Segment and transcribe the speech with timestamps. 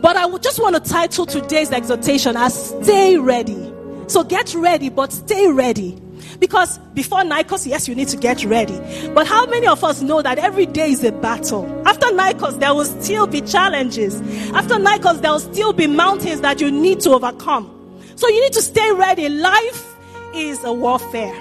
[0.00, 3.70] But I just want to title today's exhortation as Stay Ready.
[4.06, 5.96] So get ready, but stay ready.
[6.40, 8.76] Because before Nikos, yes, you need to get ready.
[9.14, 11.64] But how many of us know that every day is a battle?
[11.86, 14.20] After Nikos, there will still be challenges.
[14.52, 17.70] After Nikos, there will still be mountains that you need to overcome.
[18.16, 19.28] So you need to stay ready.
[19.28, 19.96] Life
[20.34, 21.34] is a warfare.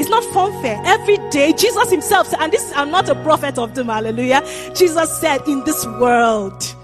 [0.00, 0.80] It's not funfair.
[0.84, 4.42] Every day, Jesus Himself said, and this I'm not a prophet of doom, hallelujah.
[4.74, 6.74] Jesus said, In this world,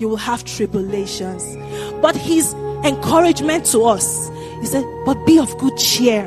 [0.00, 1.56] you will have tribulations.
[2.00, 4.28] But His encouragement to us,
[4.60, 6.26] He said, But be of good cheer.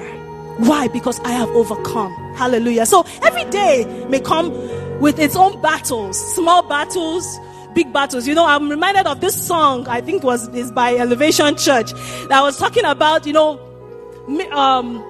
[0.57, 0.88] Why?
[0.88, 2.13] Because I have overcome.
[2.35, 2.85] Hallelujah.
[2.85, 4.52] So every day may come
[4.99, 7.39] with its own battles, small battles,
[7.73, 8.27] big battles.
[8.27, 11.91] You know, I'm reminded of this song, I think was is by Elevation Church,
[12.30, 13.59] that was talking about, you know,
[14.52, 15.03] um,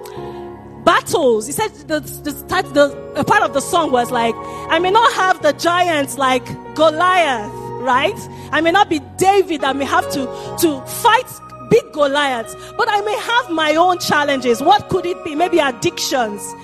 [0.84, 1.46] battles.
[1.46, 2.32] He said the, the,
[2.72, 4.34] the, a part of the song was like,
[4.68, 7.52] I may not have the giants like Goliath,
[7.84, 8.18] right?
[8.50, 9.62] I may not be David.
[9.62, 10.24] I may have to,
[10.60, 11.26] to fight
[11.70, 14.60] big Goliaths, but I may have my own challenges.
[14.62, 15.34] What could it be?
[15.34, 16.54] Maybe addictions.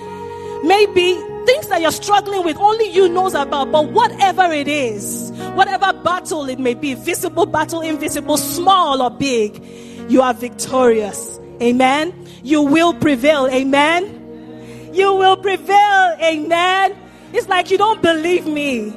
[0.63, 1.13] Maybe
[1.45, 3.71] things that you're struggling with, only you knows about.
[3.71, 9.63] But whatever it is, whatever battle it may be, visible battle, invisible, small or big,
[10.09, 11.39] you are victorious.
[11.61, 12.13] Amen.
[12.43, 13.47] You will prevail.
[13.47, 14.91] Amen.
[14.93, 16.17] You will prevail.
[16.21, 16.97] Amen.
[17.33, 18.93] It's like you don't believe me.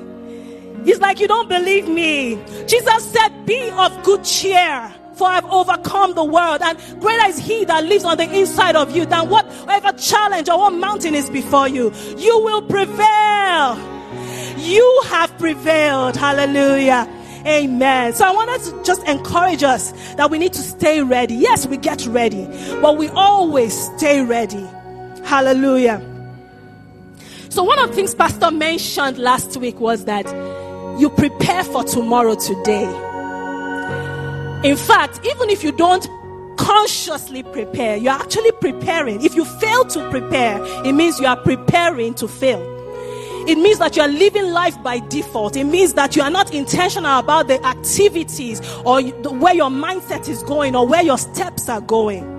[0.86, 2.36] It's like you don't believe me.
[2.66, 6.60] Jesus said, Be of good cheer, for I've overcome the world.
[6.62, 10.58] And greater is He that lives on the inside of you than whatever challenge or
[10.58, 11.92] what mountain is before you.
[12.16, 13.78] You will prevail.
[14.58, 16.16] You have prevailed.
[16.16, 17.08] Hallelujah.
[17.46, 18.14] Amen.
[18.14, 21.34] So I wanted to just encourage us that we need to stay ready.
[21.34, 22.46] Yes, we get ready,
[22.80, 24.66] but we always stay ready.
[25.24, 26.02] Hallelujah.
[27.50, 30.24] So one of the things Pastor mentioned last week was that
[30.98, 32.84] you prepare for tomorrow today.
[34.64, 36.08] In fact, even if you don't
[36.56, 39.22] consciously prepare, you're actually preparing.
[39.22, 42.62] If you fail to prepare, it means you are preparing to fail.
[43.46, 45.56] It means that you are living life by default.
[45.56, 50.42] It means that you are not intentional about the activities or where your mindset is
[50.44, 52.30] going or where your steps are going.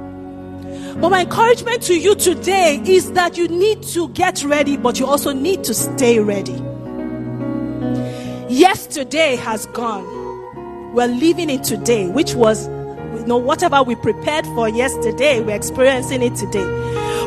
[0.99, 5.05] But my encouragement to you today is that you need to get ready, but you
[5.05, 6.59] also need to stay ready.
[8.55, 10.05] Yesterday has gone.
[10.93, 16.21] We're living in today, which was, you know, whatever we prepared for yesterday, we're experiencing
[16.21, 16.63] it today.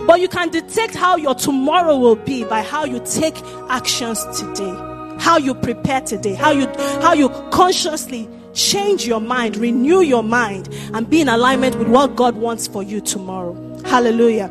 [0.06, 3.36] But you can detect how your tomorrow will be by how you take
[3.68, 4.72] actions today,
[5.20, 6.66] how you prepare today, how you,
[7.02, 12.16] how you consciously change your mind, renew your mind, and be in alignment with what
[12.16, 13.52] God wants for you tomorrow.
[13.84, 14.48] Hallelujah.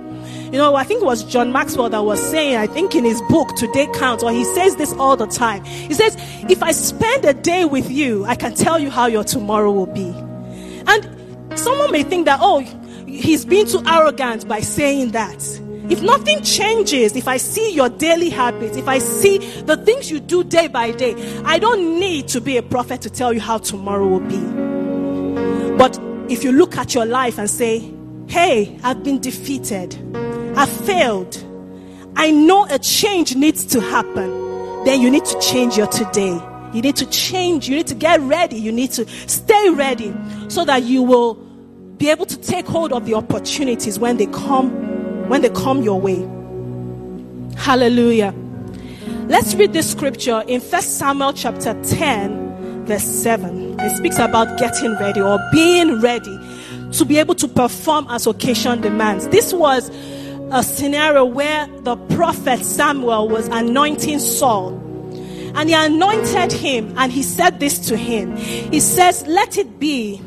[0.47, 3.21] You know, I think it was John Maxwell that was saying, I think in his
[3.23, 5.65] book, Today Counts, or he says this all the time.
[5.65, 6.15] He says,
[6.49, 9.87] If I spend a day with you, I can tell you how your tomorrow will
[9.87, 10.07] be.
[10.87, 12.59] And someone may think that, oh,
[13.05, 15.43] he's being too arrogant by saying that.
[15.89, 20.19] If nothing changes, if I see your daily habits, if I see the things you
[20.19, 21.13] do day by day,
[21.43, 25.77] I don't need to be a prophet to tell you how tomorrow will be.
[25.77, 25.97] But
[26.29, 27.89] if you look at your life and say,
[28.27, 29.95] hey, I've been defeated,
[30.57, 31.37] I've failed,
[32.15, 36.41] I know a change needs to happen, then you need to change your today.
[36.73, 40.13] You need to change, you need to get ready, you need to stay ready
[40.47, 41.35] so that you will
[41.97, 45.99] be able to take hold of the opportunities when they come when they come your
[46.01, 46.27] way.
[47.55, 48.33] Hallelujah.
[49.27, 54.93] Let's read this scripture in first samuel chapter 10 verse 7 it speaks about getting
[54.93, 56.39] ready or being ready
[56.93, 59.27] to be able to perform as occasion demands.
[59.27, 59.91] This was
[60.51, 64.69] a scenario where the prophet samuel was anointing saul
[65.55, 70.21] and he anointed him and he said this to him he says let it be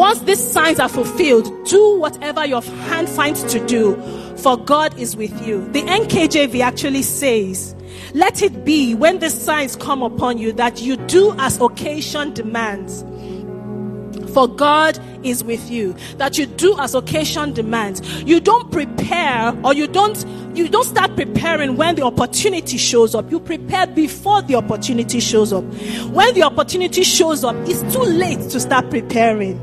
[0.00, 3.96] once these signs are fulfilled, do whatever your hand finds to do,
[4.38, 5.70] for God is with you.
[5.72, 7.76] The NKJV actually says,
[8.14, 13.04] Let it be when these signs come upon you that you do as occasion demands.
[14.32, 15.94] For God is with you.
[16.16, 18.00] That you do as occasion demands.
[18.22, 20.24] You don't prepare or you don't
[20.54, 23.30] you don't start preparing when the opportunity shows up.
[23.30, 25.64] You prepare before the opportunity shows up.
[26.10, 29.58] When the opportunity shows up, it's too late to start preparing.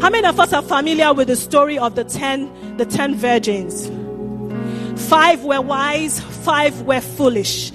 [0.00, 3.90] How many of us are familiar with the story of the ten, the ten virgins?
[5.08, 7.72] Five were wise, five were foolish.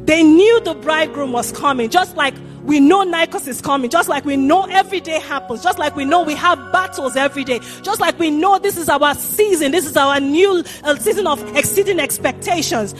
[0.00, 2.34] They knew the bridegroom was coming, just like
[2.68, 6.04] we know Nikos is coming, just like we know every day happens, just like we
[6.04, 9.86] know we have battles every day, just like we know this is our season, this
[9.86, 12.94] is our new uh, season of exceeding expectations.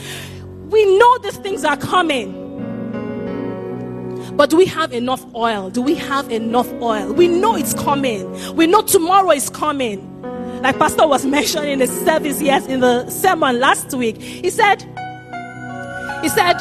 [0.69, 2.47] We know these things are coming.
[4.35, 5.69] But do we have enough oil?
[5.69, 7.13] Do we have enough oil?
[7.13, 8.55] We know it's coming.
[8.55, 10.19] We know tomorrow is coming.
[10.63, 14.19] Like Pastor was mentioning in the service, yes, in the sermon last week.
[14.19, 14.81] He said,
[16.23, 16.57] he said,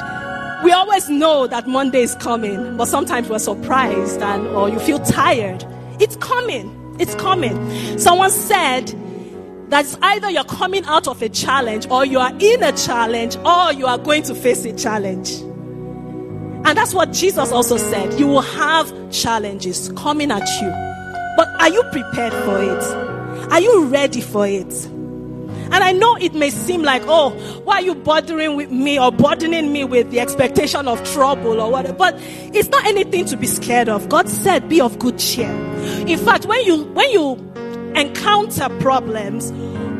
[0.65, 4.99] we always know that Monday is coming, but sometimes we're surprised and or you feel
[5.01, 5.65] tired.
[6.01, 6.97] It's coming.
[6.99, 7.99] It's coming.
[7.99, 8.87] Someone said
[9.71, 13.37] that it's either you're coming out of a challenge or you are in a challenge
[13.39, 15.31] or you are going to face a challenge.
[16.67, 18.19] And that's what Jesus also said.
[18.19, 20.69] You will have challenges coming at you.
[21.37, 23.53] But are you prepared for it?
[23.53, 24.89] Are you ready for it?
[25.71, 27.31] And I know it may seem like, oh,
[27.65, 31.71] why are you bothering with me or burdening me with the expectation of trouble or
[31.71, 31.95] whatever?
[31.95, 34.09] But it's not anything to be scared of.
[34.09, 35.51] God said, be of good cheer.
[36.07, 37.35] In fact, when you, when you
[37.95, 39.51] encounter problems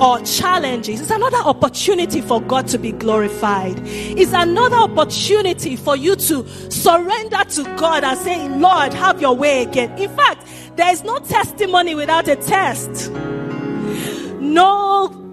[0.01, 3.79] or challenges, it's another opportunity for God to be glorified.
[3.85, 9.63] It's another opportunity for you to surrender to God and say, Lord, have your way
[9.63, 9.99] again.
[9.99, 13.11] In fact, there is no testimony without a test.
[14.41, 15.28] No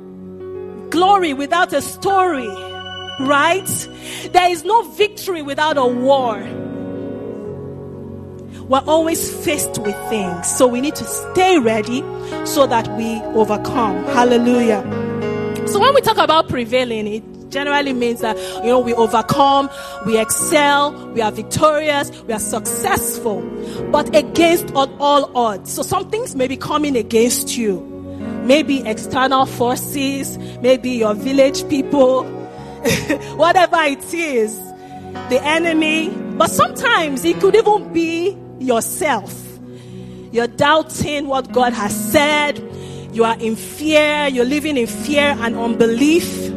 [0.95, 2.47] glory without a story,
[3.19, 3.67] right?
[4.31, 6.37] There is no victory without a war.
[8.69, 11.99] We're always faced with things, so we need to stay ready
[12.45, 14.05] so that we overcome.
[14.05, 14.81] Hallelujah.
[15.67, 19.69] So when we talk about prevailing, it generally means that you know we overcome,
[20.05, 23.41] we excel, we are victorious, we are successful,
[23.91, 25.73] but against all, all odds.
[25.73, 27.94] So some things may be coming against you
[28.45, 32.23] maybe external forces, maybe your village people,
[33.35, 34.57] whatever it is,
[35.29, 36.09] the enemy.
[36.37, 39.41] But sometimes it could even be yourself.
[40.31, 42.59] You're doubting what God has said.
[43.13, 44.27] You are in fear.
[44.27, 46.51] You're living in fear and unbelief.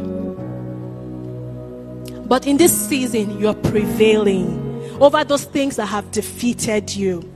[2.27, 4.67] But in this season, you're prevailing
[5.01, 7.27] over those things that have defeated you.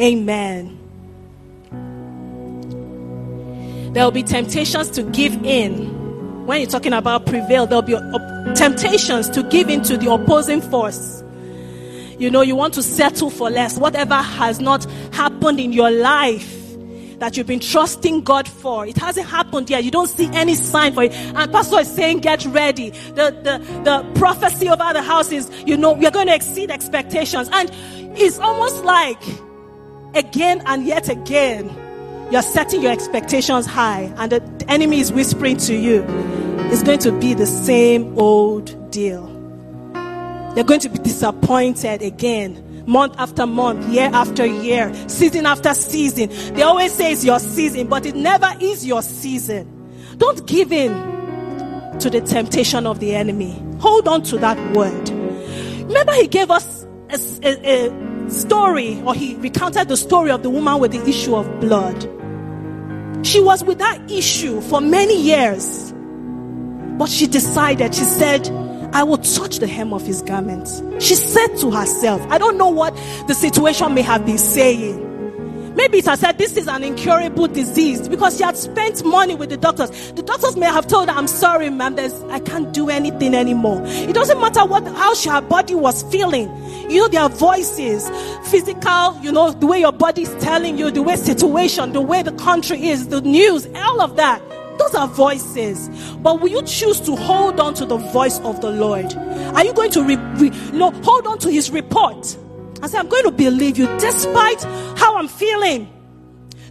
[0.00, 0.79] Amen.
[3.92, 6.46] There will be temptations to give in.
[6.46, 10.60] When you're talking about prevail, there'll be uh, temptations to give in to the opposing
[10.60, 11.24] force.
[12.16, 13.78] You know, you want to settle for less.
[13.78, 16.56] Whatever has not happened in your life
[17.18, 19.82] that you've been trusting God for, it hasn't happened yet.
[19.82, 21.12] You don't see any sign for it.
[21.12, 22.90] And Pastor is saying, get ready.
[22.90, 27.48] The, the, the prophecy over the house is, you know, we're going to exceed expectations.
[27.52, 27.70] And
[28.16, 29.20] it's almost like
[30.14, 31.68] again and yet again
[32.30, 36.04] you're setting your expectations high, and the enemy is whispering to you,
[36.72, 39.26] it's going to be the same old deal.
[40.54, 46.28] You're going to be disappointed again, month after month, year after year, season after season.
[46.54, 49.76] They always say it's your season, but it never is your season.
[50.18, 50.92] Don't give in
[51.98, 53.60] to the temptation of the enemy.
[53.80, 55.08] Hold on to that word.
[55.88, 60.50] Remember, he gave us a, a, a story, or he recounted the story of the
[60.50, 62.08] woman with the issue of blood.
[63.22, 65.92] She was with that issue for many years.
[66.98, 68.48] But she decided, she said,
[68.92, 70.68] I will touch the hem of his garment.
[71.00, 72.94] She said to herself, I don't know what
[73.26, 75.09] the situation may have been saying.
[75.74, 79.50] Maybe it has said this is an incurable disease because she had spent money with
[79.50, 79.90] the doctors.
[80.12, 83.80] The doctors may have told her, I'm sorry, ma'am, there's, I can't do anything anymore.
[83.84, 86.50] It doesn't matter what, how her body was feeling.
[86.90, 88.10] You know, their voices,
[88.50, 92.22] physical, you know, the way your body is telling you, the way situation, the way
[92.22, 94.42] the country is, the news, all of that.
[94.78, 95.88] Those are voices.
[96.16, 99.12] But will you choose to hold on to the voice of the Lord?
[99.14, 102.36] Are you going to, re, re, you know, hold on to his report?
[102.82, 104.62] I say, I'm going to believe you despite
[104.98, 105.88] how I'm feeling.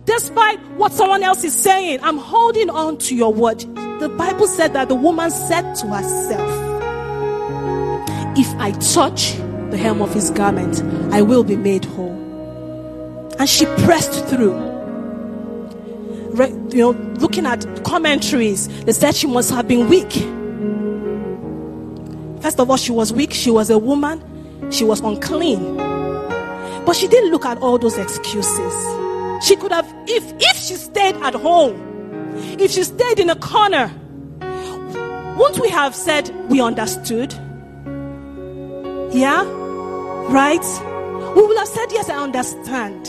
[0.05, 3.59] Despite what someone else is saying, I'm holding on to your word.
[3.99, 6.49] The Bible said that the woman said to herself,
[8.37, 9.35] If I touch
[9.69, 10.81] the hem of his garment,
[11.13, 12.17] I will be made whole.
[13.37, 14.67] And she pressed through.
[16.71, 20.11] You know, looking at commentaries, they said she must have been weak.
[22.41, 23.33] First of all, she was weak.
[23.33, 24.23] She was a woman.
[24.71, 25.88] She was unclean.
[26.89, 28.73] But she didn't look at all those excuses.
[29.45, 33.91] She could have, if, if she stayed at home, if she stayed in a corner,
[35.37, 37.31] won't we have said we understood?
[39.13, 39.43] Yeah?
[40.31, 40.65] Right?
[41.35, 43.07] We will have said, Yes, I understand.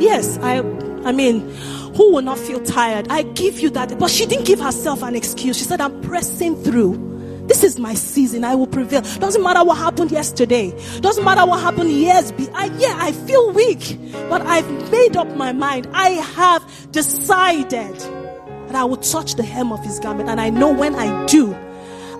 [0.00, 0.60] Yes, I
[1.04, 1.50] I mean,
[1.96, 3.08] who will not feel tired?
[3.10, 3.98] I give you that.
[3.98, 5.58] But she didn't give herself an excuse.
[5.58, 7.15] She said, I'm pressing through.
[7.46, 8.44] This is my season.
[8.44, 9.02] I will prevail.
[9.02, 10.72] Doesn't matter what happened yesterday.
[11.00, 12.32] Doesn't matter what happened years.
[12.32, 13.98] Be I, yeah, I feel weak,
[14.28, 15.88] but I've made up my mind.
[15.92, 20.72] I have decided that I will touch the hem of his garment, and I know
[20.72, 21.54] when I do,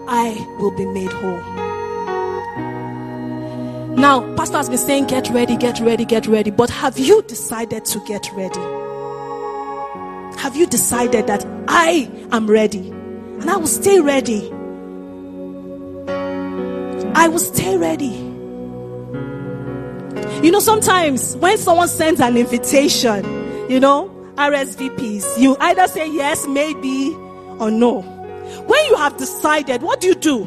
[0.08, 1.42] I will be made whole.
[3.96, 6.50] Now, Pastor has been saying, get ready, get ready, get ready.
[6.50, 8.60] But have you decided to get ready?
[10.38, 14.52] Have you decided that I am ready and I will stay ready?
[17.16, 18.12] I will stay ready.
[20.44, 23.24] You know, sometimes when someone sends an invitation,
[23.70, 27.14] you know, RSVPs, you either say yes, maybe,
[27.58, 28.02] or no.
[28.02, 30.46] When you have decided, what do you do?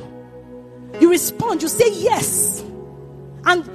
[1.01, 2.63] You respond, you say yes.
[3.45, 3.67] And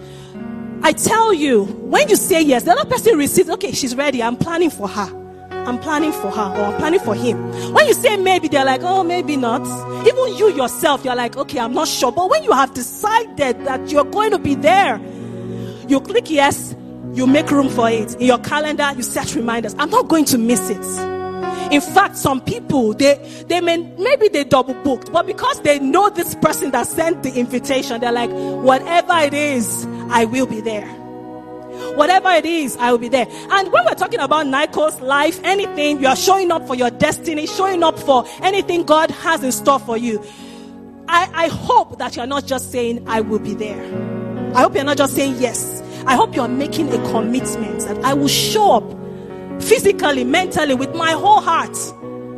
[0.85, 4.37] I tell you, when you say yes, the other person receives, okay, she's ready, I'm
[4.37, 5.24] planning for her.
[5.67, 7.39] I'm planning for her or I'm planning for him.
[7.73, 9.63] When you say maybe, they're like, oh, maybe not.
[10.07, 12.13] Even you yourself, you're like, okay, I'm not sure.
[12.13, 15.01] But when you have decided that you're going to be there,
[15.89, 16.75] you click yes,
[17.15, 18.15] you make room for it.
[18.17, 19.75] In your calendar, you set reminders.
[19.79, 21.15] I'm not going to miss it.
[21.73, 23.15] In fact, some people they
[23.49, 27.33] they may maybe they double booked, but because they know this person that sent the
[27.35, 31.04] invitation, they're like, whatever it is, I will be there.
[31.97, 33.27] Whatever it is, I will be there.
[33.29, 37.47] And when we're talking about Nikos life, anything, you are showing up for your destiny,
[37.47, 40.23] showing up for anything God has in store for you.
[41.07, 43.85] I, I hope that you're not just saying, I will be there.
[44.55, 45.83] I hope you're not just saying yes.
[46.07, 51.13] I hope you're making a commitment that I will show up physically, mentally, with my
[51.13, 51.77] whole heart.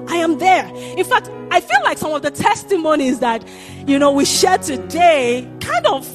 [0.08, 0.66] I am there.
[0.96, 3.46] In fact, I feel like some of the testimonies that,
[3.86, 6.06] you know, we share today kind of,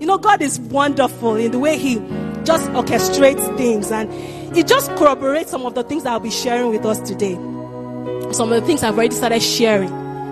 [0.00, 1.98] you know, God is wonderful in the way He
[2.44, 4.12] just orchestrates things and
[4.56, 7.34] it just corroborates some of the things that I'll be sharing with us today.
[8.32, 9.90] Some of the things I've already started sharing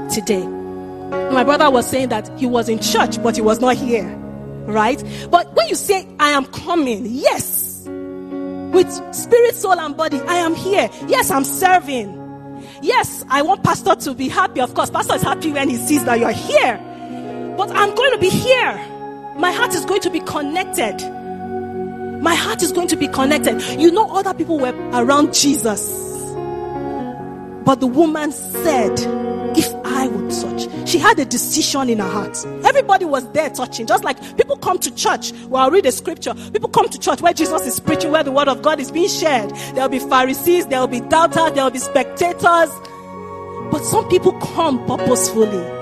[0.08, 0.46] today.
[0.46, 4.08] My brother was saying that he was in church, but he was not here.
[4.66, 5.02] Right?
[5.30, 10.54] But when you say, I am coming, yes, with spirit, soul, and body, I am
[10.54, 10.88] here.
[11.06, 12.18] Yes, I'm serving.
[12.80, 14.60] Yes, I want Pastor to be happy.
[14.60, 16.76] Of course, Pastor is happy when he sees that you're here.
[17.56, 18.74] But I'm going to be here.
[19.36, 21.00] My heart is going to be connected.
[22.22, 23.60] My heart is going to be connected.
[23.80, 25.90] You know, other people were around Jesus.
[27.64, 28.92] But the woman said,
[29.58, 32.46] If I would touch, she had a decision in her heart.
[32.64, 35.32] Everybody was there touching, just like people come to church.
[35.48, 36.34] Well, I'll read a scripture.
[36.52, 39.08] People come to church where Jesus is preaching, where the word of God is being
[39.08, 39.50] shared.
[39.74, 42.70] There'll be Pharisees, there'll be doubters, there'll be spectators.
[43.72, 45.81] But some people come purposefully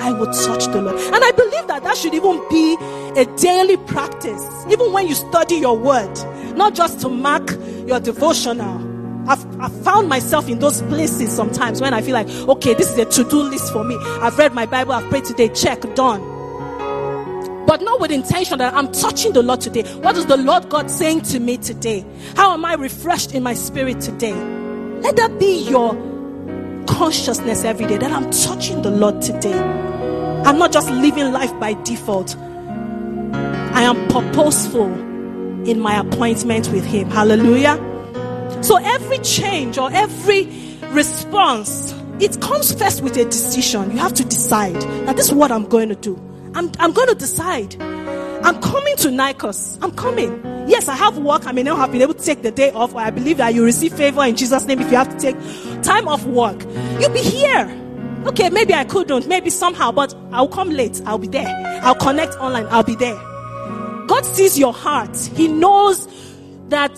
[0.00, 0.96] I would touch the Lord.
[0.96, 2.76] And I believe that that should even be
[3.16, 6.14] a daily practice, even when you study your word,
[6.56, 7.50] not just to mark
[7.86, 8.90] your devotional.
[9.28, 12.98] I've, I've found myself in those places sometimes when I feel like, okay, this is
[12.98, 13.96] a to do list for me.
[14.00, 16.20] I've read my Bible, I've prayed today, check, done.
[17.66, 19.82] But not with intention that I'm touching the Lord today.
[19.98, 22.04] What is the Lord God saying to me today?
[22.34, 24.34] How am I refreshed in my spirit today?
[25.00, 25.94] Let that be your
[26.86, 29.58] consciousness every day that I'm touching the Lord today.
[30.44, 32.36] I'm not just living life by default.
[32.36, 34.92] I am purposeful
[35.68, 37.10] in my appointment with Him.
[37.10, 37.76] Hallelujah.
[38.62, 40.44] So every change or every
[40.88, 43.90] response, it comes first with a decision.
[43.92, 46.16] You have to decide that this is what I'm going to do.
[46.54, 47.76] I'm, I'm going to decide.
[48.44, 49.78] I'm coming to Nikos.
[49.82, 50.40] I'm coming.
[50.68, 51.46] Yes, I have work.
[51.46, 53.54] I may not have been able to take the day off, or I believe that
[53.54, 55.36] you receive favor in Jesus' name if you have to take
[55.82, 56.60] time off work.
[57.00, 57.78] You'll be here.
[58.26, 61.00] Okay, maybe I couldn't, maybe somehow, but I'll come late.
[61.04, 61.48] I'll be there.
[61.82, 62.66] I'll connect online.
[62.66, 63.16] I'll be there.
[64.06, 65.16] God sees your heart.
[65.34, 66.06] He knows
[66.68, 66.92] that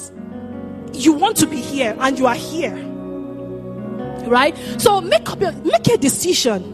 [0.92, 2.74] you want to be here and you are here.
[4.26, 4.56] Right?
[4.78, 6.73] So make up your, make a decision.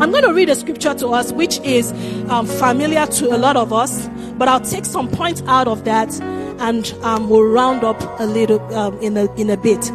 [0.00, 1.92] I'm going to read a scripture to us which is
[2.30, 6.18] um, familiar to a lot of us, but I'll take some points out of that
[6.60, 9.90] and um, we'll round up a little um, in, a, in a bit.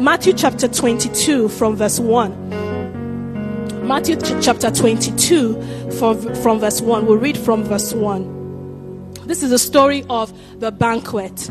[0.00, 3.86] Matthew chapter 22 from verse 1.
[3.86, 7.06] Matthew chapter 22 from, from verse 1.
[7.06, 9.14] We'll read from verse 1.
[9.26, 11.48] This is the story of the banquet.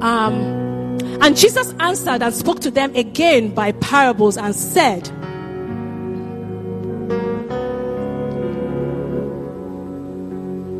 [0.00, 0.32] Um,
[1.20, 5.10] and Jesus answered and spoke to them again by parables and said,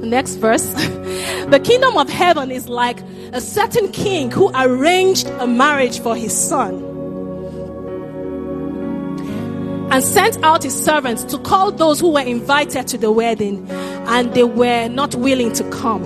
[0.09, 0.67] next verse.
[1.49, 3.01] the kingdom of heaven is like
[3.33, 6.89] a certain king who arranged a marriage for his son
[9.91, 14.35] and sent out his servants to call those who were invited to the wedding, and
[14.35, 16.05] they were not willing to come.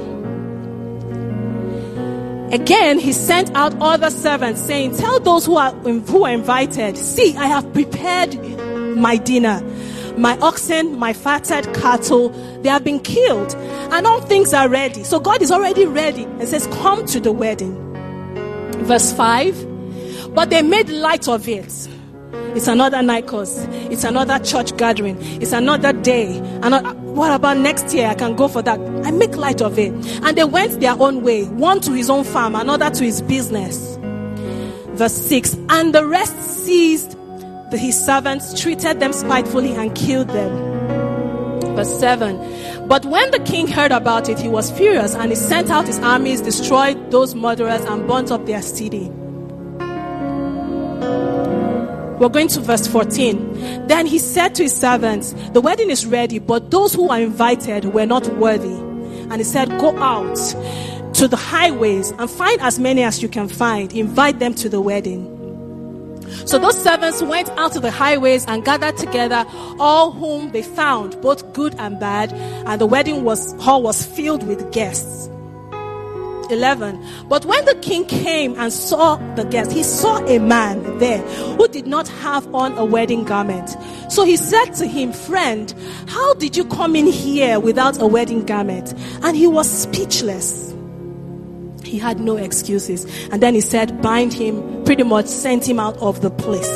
[2.52, 7.36] Again, he sent out other servants, saying, Tell those who are, who are invited, see,
[7.36, 8.34] I have prepared
[8.96, 9.60] my dinner
[10.22, 12.28] my oxen, my fatted cattle,
[12.62, 15.02] they have been killed, and all things are ready.
[15.02, 17.76] So God is already ready and says, Come to the wedding.
[18.84, 21.88] Verse 5 But they made light of it.
[22.54, 23.66] It's another Nikos.
[23.90, 25.16] It's another church gathering.
[25.42, 26.38] It's another day.
[26.62, 28.06] And uh, what about next year?
[28.06, 28.78] I can go for that.
[29.04, 29.92] I make light of it.
[30.22, 33.96] And they went their own way, one to his own farm, another to his business.
[34.92, 37.16] Verse 6 And the rest seized
[37.76, 40.72] his servants, treated them spitefully, and killed them.
[41.74, 45.70] Verse 7 But when the king heard about it, he was furious, and he sent
[45.70, 49.10] out his armies, destroyed those murderers, and burnt up their city.
[52.18, 53.88] We're going to verse 14.
[53.88, 57.86] Then he said to his servants, The wedding is ready, but those who are invited
[57.86, 58.74] were not worthy.
[59.32, 60.36] And he said, Go out
[61.14, 63.92] to the highways and find as many as you can find.
[63.92, 65.41] Invite them to the wedding.
[66.46, 69.44] So those servants went out to the highways and gathered together
[69.78, 74.46] all whom they found, both good and bad, and the wedding was, hall was filled
[74.46, 75.28] with guests.
[76.50, 77.02] 11.
[77.28, 81.18] But when the king came and saw the guest, he saw a man there
[81.56, 83.76] who did not have on a wedding garment.
[84.12, 85.74] So he said to him, Friend,
[86.06, 88.92] how did you come in here without a wedding garment?
[89.22, 90.71] And he was speechless.
[91.92, 93.04] He had no excuses.
[93.30, 96.66] And then he said, Bind him, pretty much sent him out of the place.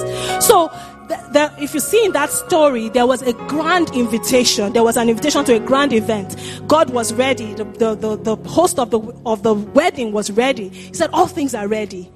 [0.44, 0.68] So
[1.08, 4.74] the, the, if you see in that story, there was a grand invitation.
[4.74, 6.36] There was an invitation to a grand event.
[6.66, 7.54] God was ready.
[7.54, 10.68] The, the, the, the host of the, of the wedding was ready.
[10.68, 12.12] He said, All things are ready.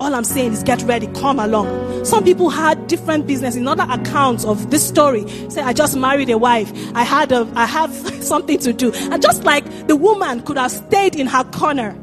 [0.00, 2.04] All I'm saying is get ready, come along.
[2.04, 5.28] Some people had different business in other accounts of this story.
[5.48, 6.72] Say, I just married a wife.
[6.94, 7.92] I had a, I have
[8.24, 8.92] something to do.
[8.94, 11.96] And just like the woman could have stayed in her corner,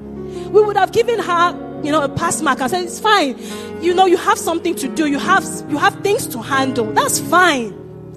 [0.49, 3.37] we would have given her you know, a pass mark and said, it's fine.
[3.81, 5.07] You know, you have something to do.
[5.07, 6.91] You have, you have things to handle.
[6.93, 7.73] That's fine.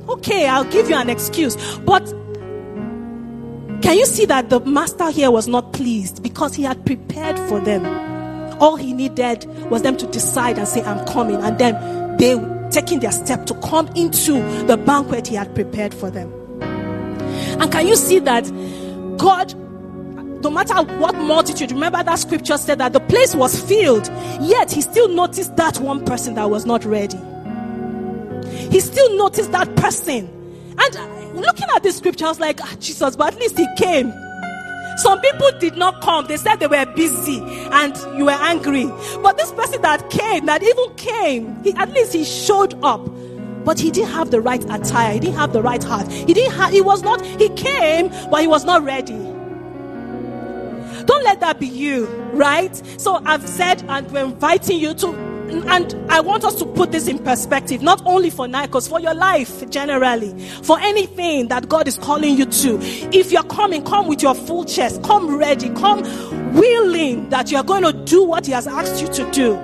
[0.08, 1.56] Okay, I'll give you an excuse.
[1.78, 2.04] But
[3.82, 7.60] can you see that the master here was not pleased because he had prepared for
[7.60, 7.84] them?
[8.60, 11.36] All he needed was them to decide and say, I'm coming.
[11.36, 12.34] And then they
[12.70, 14.34] taking their step to come into
[14.66, 16.32] the banquet he had prepared for them.
[17.60, 18.44] And can you see that
[19.18, 19.54] God
[20.42, 24.08] no matter what multitude, remember that scripture said that the place was filled,
[24.40, 27.18] yet he still noticed that one person that was not ready.
[28.70, 30.28] He still noticed that person.
[30.78, 34.12] And looking at this scripture, I was like, ah, Jesus, but at least he came.
[34.96, 36.26] Some people did not come.
[36.26, 38.86] They said they were busy and you were angry.
[39.22, 43.00] But this person that came, that even came, he, at least he showed up.
[43.64, 45.14] But he didn't have the right attire.
[45.14, 46.10] He didn't have the right heart.
[46.10, 49.31] He didn't have, he was not, he came, but he was not ready.
[51.06, 52.74] Don't let that be you, right?
[53.00, 55.08] So I've said, and we're inviting you to,
[55.68, 59.14] and I want us to put this in perspective, not only for Nikos, for your
[59.14, 62.78] life generally, for anything that God is calling you to.
[63.12, 66.02] If you're coming, come with your full chest, come ready, come
[66.54, 69.54] willing that you're going to do what He has asked you to do.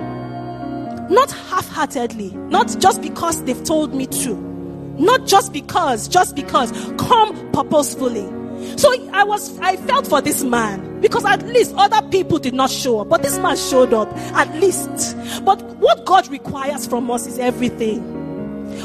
[1.08, 4.34] Not half heartedly, not just because they've told me to,
[4.98, 6.70] not just because, just because.
[6.98, 8.37] Come purposefully.
[8.76, 12.70] So I was, I felt for this man because at least other people did not
[12.70, 15.16] show up, but this man showed up at least.
[15.44, 18.00] But what God requires from us is everything.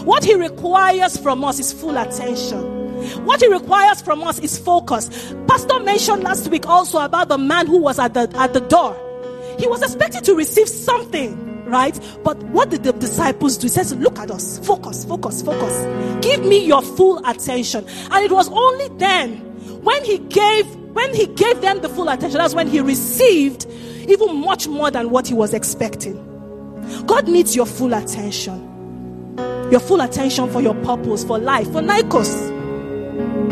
[0.06, 3.26] What He requires from us is full attention.
[3.26, 5.34] What He requires from us is focus.
[5.48, 8.96] Pastor mentioned last week also about the man who was at the at the door.
[9.60, 12.00] He was expected to receive something right?
[12.24, 13.66] But what did the disciples do?
[13.66, 16.24] He says, Look at us, focus, focus, focus.
[16.24, 17.86] Give me your full attention.
[18.12, 19.53] And it was only then
[19.84, 23.66] when he gave when he gave them the full attention that's when he received
[24.08, 26.16] even much more than what he was expecting.
[27.06, 28.70] God needs your full attention.
[29.72, 32.52] Your full attention for your purpose for life for nikos.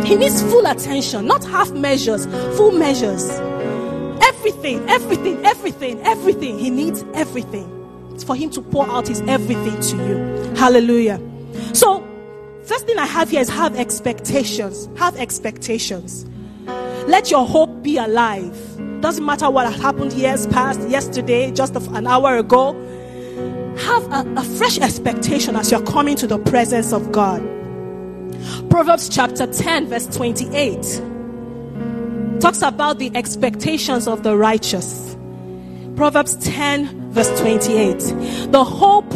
[0.05, 2.25] He needs full attention not half measures
[2.57, 3.29] full measures.
[4.23, 6.59] Everything everything everything everything.
[6.59, 7.67] He needs everything.
[8.13, 10.55] It's for him to pour out his everything to you.
[10.55, 11.19] Hallelujah.
[11.73, 12.07] So
[12.71, 14.87] First thing I have here is have expectations.
[14.97, 16.25] Have expectations.
[17.05, 18.57] Let your hope be alive.
[19.01, 22.71] Doesn't matter what happened years past, yesterday, just an hour ago.
[23.77, 27.41] Have a, a fresh expectation as you're coming to the presence of God.
[28.69, 35.17] Proverbs chapter 10, verse 28 talks about the expectations of the righteous.
[35.97, 37.99] Proverbs 10, verse 28.
[38.53, 39.11] The hope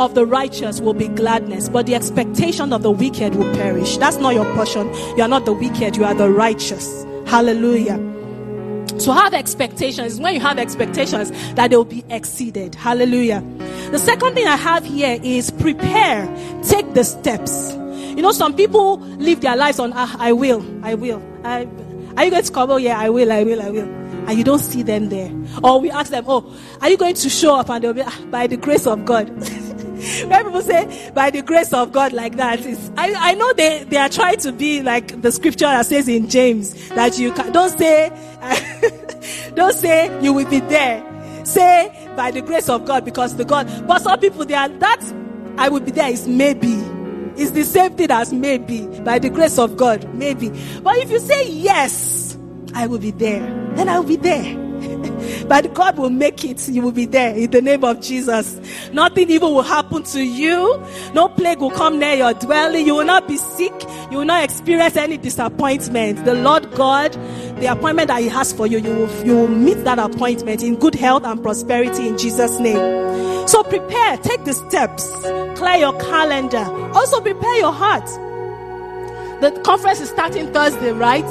[0.00, 3.98] of the righteous will be gladness, but the expectation of the wicked will perish.
[3.98, 4.88] That's not your portion.
[5.16, 7.04] You are not the wicked, you are the righteous.
[7.26, 7.98] Hallelujah.
[9.00, 12.74] To have expectations when you have expectations that they will be exceeded.
[12.74, 13.44] Hallelujah.
[13.90, 16.26] The second thing I have here is prepare,
[16.62, 17.72] take the steps.
[17.72, 21.22] You know, some people live their lives on, ah, I will, I will.
[21.44, 21.68] I,
[22.16, 22.70] are you going to come?
[22.70, 23.88] Oh, yeah, I will, I will, I will.
[24.28, 25.30] And you don't see them there.
[25.62, 27.68] Or we ask them, oh, are you going to show up?
[27.68, 29.30] And they'll be, ah, by the grace of God.
[30.26, 33.84] when people say by the grace of God like that, is I, I know they,
[33.84, 37.52] they are trying to be like the scripture that says in James that you can,
[37.52, 38.10] don't say,
[39.54, 41.06] don't say you will be there.
[41.44, 45.02] Say by the grace of God because the God, but some people they are, that
[45.58, 46.74] I will be there is maybe.
[47.36, 50.50] It's the same thing as maybe by the grace of God, maybe.
[50.82, 52.36] But if you say yes,
[52.74, 53.40] I will be there,
[53.74, 54.69] then I will be there.
[55.48, 56.68] but God will make it.
[56.68, 58.60] You will be there in the name of Jesus.
[58.92, 60.82] Nothing evil will happen to you.
[61.14, 62.86] No plague will come near your dwelling.
[62.86, 63.72] You will not be sick.
[64.10, 66.24] You will not experience any disappointment.
[66.24, 67.12] The Lord God,
[67.60, 70.76] the appointment that He has for you, you will, you will meet that appointment in
[70.76, 73.48] good health and prosperity in Jesus' name.
[73.48, 75.08] So prepare, take the steps,
[75.58, 76.64] clear your calendar.
[76.94, 78.06] Also prepare your heart.
[79.40, 81.24] The conference is starting Thursday, right?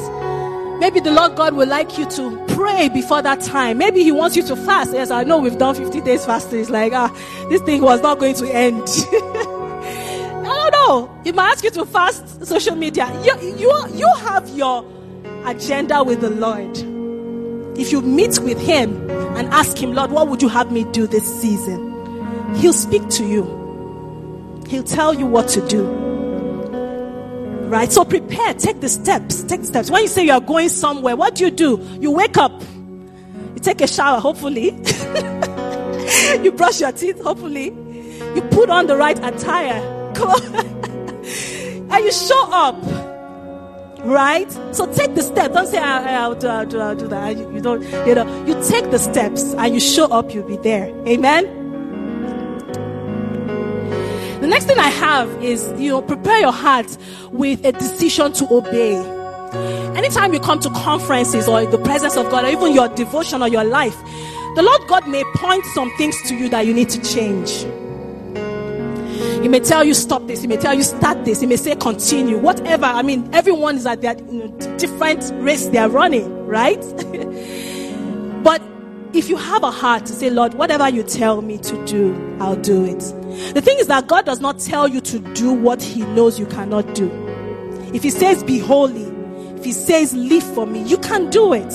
[0.79, 3.77] Maybe the Lord God would like you to pray before that time.
[3.77, 4.93] Maybe He wants you to fast.
[4.93, 6.61] Yes, I know we've done 50 days fasting.
[6.61, 7.13] It's like, ah,
[7.49, 8.83] this thing was not going to end.
[10.47, 11.21] I don't know.
[11.23, 13.11] He might ask you to fast social media.
[13.23, 14.85] You, you, you have your
[15.45, 16.77] agenda with the Lord.
[17.77, 21.07] If you meet with Him and ask Him, Lord, what would you have me do
[21.07, 22.55] this season?
[22.55, 24.63] He'll speak to you.
[24.69, 26.08] He'll tell you what to do.
[27.69, 27.91] Right?
[27.91, 29.91] So prepare, take the steps, take the steps.
[29.91, 31.79] When you say you are going somewhere, what do you do?
[32.01, 32.51] You wake up,
[33.53, 34.71] you take a shower, hopefully.
[36.43, 37.65] you brush your teeth, hopefully.
[37.65, 39.83] You put on the right attire,
[41.91, 42.75] and you show up.
[44.03, 44.51] Right?
[44.73, 45.53] So take the steps.
[45.53, 47.37] Don't say, I'll, do, I'll do, I'll do that.
[47.37, 50.87] You don't, you know, you take the steps and you show up, you'll be there.
[51.07, 51.58] Amen?
[54.49, 56.97] Next thing I have is, you know, prepare your heart
[57.31, 58.95] with a decision to obey.
[59.95, 63.47] Anytime you come to conferences or the presence of God, or even your devotion or
[63.47, 63.95] your life,
[64.55, 67.59] the Lord God may point some things to you that you need to change.
[69.43, 70.41] He may tell you stop this.
[70.41, 71.41] He may tell you start this.
[71.41, 72.39] He may say continue.
[72.39, 72.85] Whatever.
[72.85, 76.81] I mean, everyone is at their you know, different race they are running, right?
[78.43, 78.61] but
[79.13, 82.55] if you have a heart to say, Lord, whatever you tell me to do, I'll
[82.55, 82.99] do it.
[83.53, 86.45] The thing is that God does not tell you to do what He knows you
[86.45, 87.09] cannot do.
[87.93, 89.05] If He says, be holy,
[89.57, 91.73] if He says, live for me, you can do it.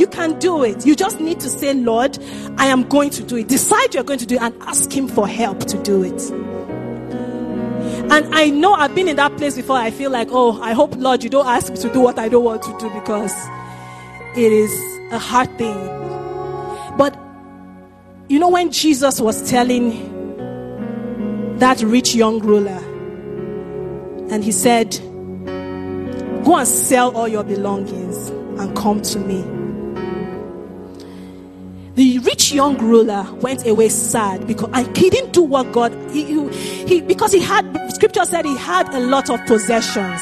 [0.00, 0.86] You can do it.
[0.86, 2.18] You just need to say, Lord,
[2.56, 3.48] I am going to do it.
[3.48, 6.30] Decide you're going to do it and ask Him for help to do it.
[8.08, 9.76] And I know I've been in that place before.
[9.76, 12.28] I feel like, oh, I hope, Lord, you don't ask me to do what I
[12.28, 13.34] don't want to do because
[14.36, 14.72] it is
[15.10, 16.05] a hard thing
[18.28, 20.14] you know, when Jesus was telling
[21.58, 22.82] that rich young ruler,
[24.30, 24.90] and he said,
[26.44, 28.28] Go and sell all your belongings
[28.60, 29.42] and come to me.
[31.94, 36.48] The rich young ruler went away sad because he didn't do what God he,
[36.84, 40.20] he, because he had scripture said he had a lot of possessions.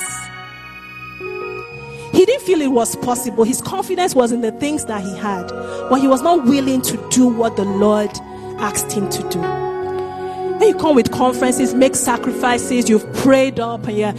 [2.15, 3.43] He didn't feel it was possible.
[3.43, 5.49] His confidence was in the things that he had,
[5.91, 8.11] but he was not willing to do what the Lord
[8.59, 9.41] asked him to do.
[9.41, 14.15] When you come with conferences, make sacrifices, you've prayed up, and you're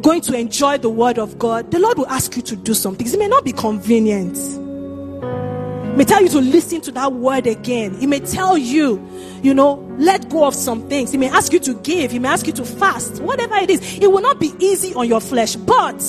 [0.00, 3.04] going to enjoy the word of God, the Lord will ask you to do something.
[3.04, 4.36] It may not be convenient.
[4.36, 7.98] He may tell you to listen to that word again.
[7.98, 9.04] He may tell you,
[9.42, 11.10] you know, let go of some things.
[11.10, 12.12] He may ask you to give.
[12.12, 13.20] He may ask you to fast.
[13.20, 16.00] Whatever it is, it will not be easy on your flesh, but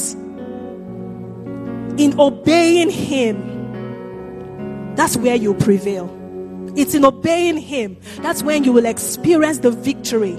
[1.98, 6.10] in obeying Him, that's where you prevail.
[6.76, 7.98] It's in obeying Him.
[8.18, 10.38] That's when you will experience the victory.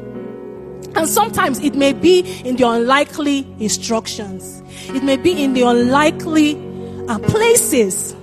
[0.95, 6.57] And sometimes it may be in the unlikely instructions, it may be in the unlikely
[7.09, 8.15] uh, places.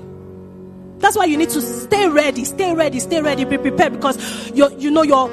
[0.99, 4.69] That's why you need to stay ready, stay ready, stay ready, be prepared because you
[4.77, 5.29] you know your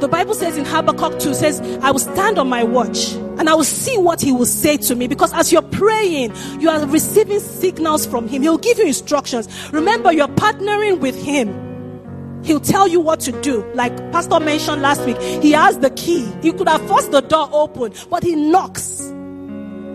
[0.00, 3.56] the Bible says in Habakkuk 2 says, I will stand on my watch and I
[3.56, 5.08] will see what he will say to me.
[5.08, 8.40] Because as you're praying, you are receiving signals from him.
[8.40, 9.48] He'll give you instructions.
[9.72, 12.44] Remember, you're partnering with him.
[12.44, 13.68] He'll tell you what to do.
[13.74, 16.24] Like Pastor mentioned last week, he has the key.
[16.40, 19.00] He could have forced the door open, but he knocks.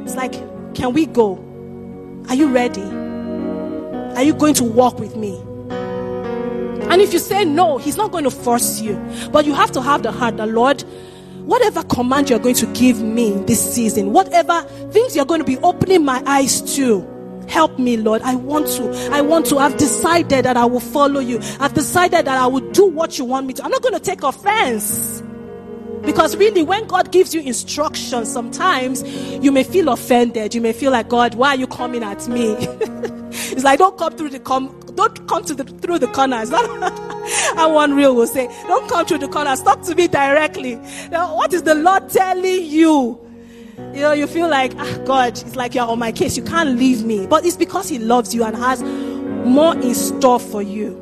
[0.04, 0.34] It's like,
[0.76, 1.36] can we go?
[2.28, 2.84] Are you ready?
[4.18, 5.38] Are you going to walk with me?
[6.90, 9.02] And if you say no, He's not going to force you.
[9.32, 10.84] But you have to have the heart the Lord,
[11.48, 15.58] whatever command you're going to give me this season, whatever things you're going to be
[15.60, 17.06] opening my eyes to,
[17.48, 18.22] help me, Lord.
[18.22, 18.92] I want to.
[19.12, 19.58] I want to.
[19.58, 21.40] I've decided that I will follow you.
[21.60, 23.64] I've decided that I will do what you want me to.
[23.64, 25.24] I'm not going to take offense.
[26.04, 29.04] Because really, when God gives you instructions, sometimes
[29.44, 30.54] you may feel offended.
[30.54, 32.54] You may feel like, God, why are you coming at me?
[32.60, 36.52] it's like, don't come through the com- don't come to the through the corners.
[37.58, 40.76] and one real will say, Don't come through the corners, talk to me directly.
[41.12, 43.20] Now, what is the Lord telling you?
[43.78, 46.36] You know, you feel like, ah, God, it's like you're on my case.
[46.36, 47.28] You can't leave me.
[47.28, 50.96] But it's because He loves you and has more in store for you.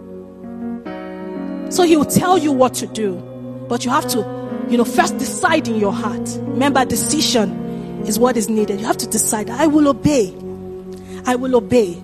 [1.70, 3.16] So He will tell you what to do.
[3.70, 4.20] But you have to,
[4.70, 6.38] you know, first decide in your heart.
[6.42, 8.82] Remember, decision is what is needed.
[8.82, 10.36] You have to decide, I will obey.
[11.26, 12.02] I will obey.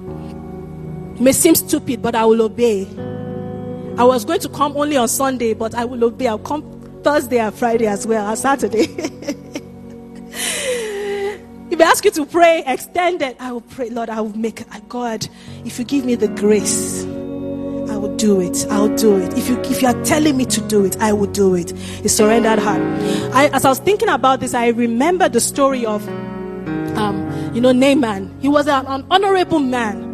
[1.22, 2.88] May seem stupid, but I will obey.
[3.98, 6.28] I was going to come only on Sunday, but I will obey.
[6.28, 6.64] I'll come
[7.04, 8.84] Thursday and Friday as well, and Saturday.
[11.70, 15.28] if I ask you to pray extended, I will pray, Lord, I will make God,
[15.64, 18.66] if you give me the grace, I will do it.
[18.72, 19.38] I'll do it.
[19.38, 21.72] If you if you are telling me to do it, I will do it.
[22.04, 22.82] A surrendered heart.
[23.34, 26.08] I, as I was thinking about this, I remember the story of
[26.98, 28.36] um, you know, Naaman.
[28.42, 30.11] He was an, an honorable man.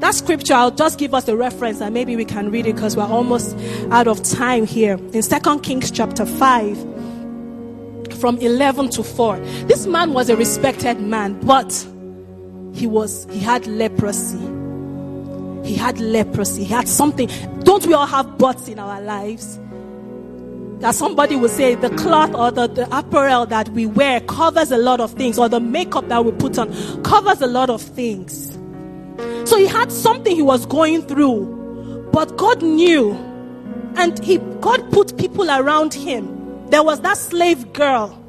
[0.00, 2.96] That scripture, I'll just give us the reference and maybe we can read it because
[2.96, 3.56] we're almost
[3.90, 4.94] out of time here.
[5.12, 6.96] In Second Kings chapter 5,
[8.16, 9.38] from 11 to 4.
[9.66, 11.72] This man was a respected man, but
[12.72, 14.38] he was, he had leprosy.
[15.66, 16.64] He had leprosy.
[16.64, 17.28] He had something.
[17.60, 19.58] Don't we all have buts in our lives?
[20.80, 24.76] that somebody will say the cloth or the, the apparel that we wear covers a
[24.76, 26.70] lot of things, or the makeup that we put on
[27.02, 28.55] covers a lot of things.
[29.46, 33.12] So he had something he was going through, but God knew,
[33.96, 36.68] and he God put people around him.
[36.70, 38.22] There was that slave girl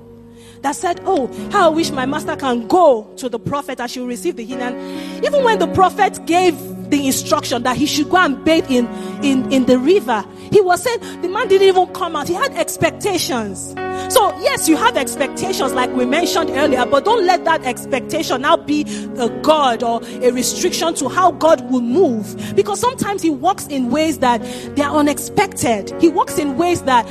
[0.62, 4.00] that said, Oh, how I wish my master can go to the prophet and she
[4.00, 4.76] will receive the healing.
[5.24, 6.56] Even when the prophet gave
[6.90, 8.88] the instruction that he should go and bathe in,
[9.24, 10.24] in, in the river.
[10.52, 12.28] He was saying the man didn't even come out.
[12.28, 13.74] He had expectations.
[14.10, 18.58] So, yes, you have expectations like we mentioned earlier, but don't let that expectation now
[18.58, 18.84] be
[19.18, 22.56] a God or a restriction to how God will move.
[22.56, 24.42] Because sometimes He works in ways that
[24.76, 25.94] they are unexpected.
[26.00, 27.06] He works in ways that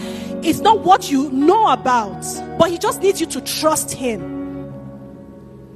[0.44, 2.22] it's not what you know about,
[2.58, 4.34] but He just needs you to trust Him.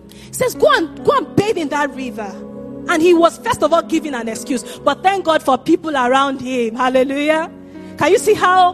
[0.09, 2.47] He says, Go and go and bathe in that river.
[2.89, 4.79] And he was, first of all, giving an excuse.
[4.81, 6.75] But thank God for people around him.
[6.75, 7.51] Hallelujah.
[7.99, 8.73] Can you see how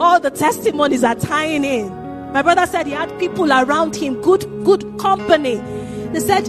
[0.00, 1.88] all the testimonies are tying in?
[2.32, 5.56] My brother said he had people around him, good, good company.
[6.12, 6.44] They said,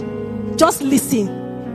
[0.58, 1.28] just listen.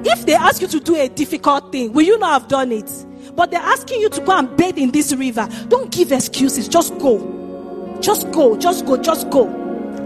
[0.06, 2.92] If they ask you to do a difficult thing, will you not have done it?
[3.36, 5.50] But they're asking you to go and bathe in this river.
[5.68, 6.68] Don't give excuses.
[6.68, 7.98] Just go.
[8.02, 8.56] Just go.
[8.58, 8.98] Just go.
[8.98, 9.48] Just go.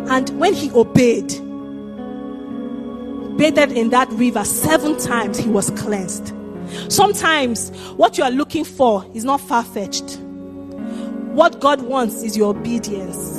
[0.09, 1.27] And when he obeyed,
[3.37, 6.33] bathed in that river seven times, he was cleansed.
[6.87, 10.19] Sometimes what you are looking for is not far fetched.
[11.39, 13.37] What God wants is your obedience.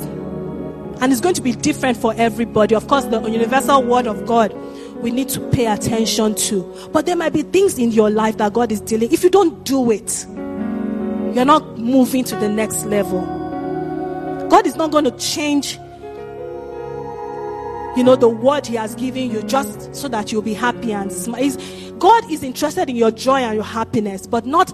[1.02, 2.74] And it's going to be different for everybody.
[2.74, 4.54] Of course, the universal word of God
[5.02, 6.88] we need to pay attention to.
[6.94, 9.12] But there might be things in your life that God is dealing.
[9.12, 10.24] If you don't do it,
[11.34, 13.20] you're not moving to the next level.
[14.48, 15.74] God is not going to change
[17.98, 21.12] you know, the word He has given you just so that you'll be happy and
[21.12, 21.54] smile.
[21.98, 24.72] God is interested in your joy and your happiness, but not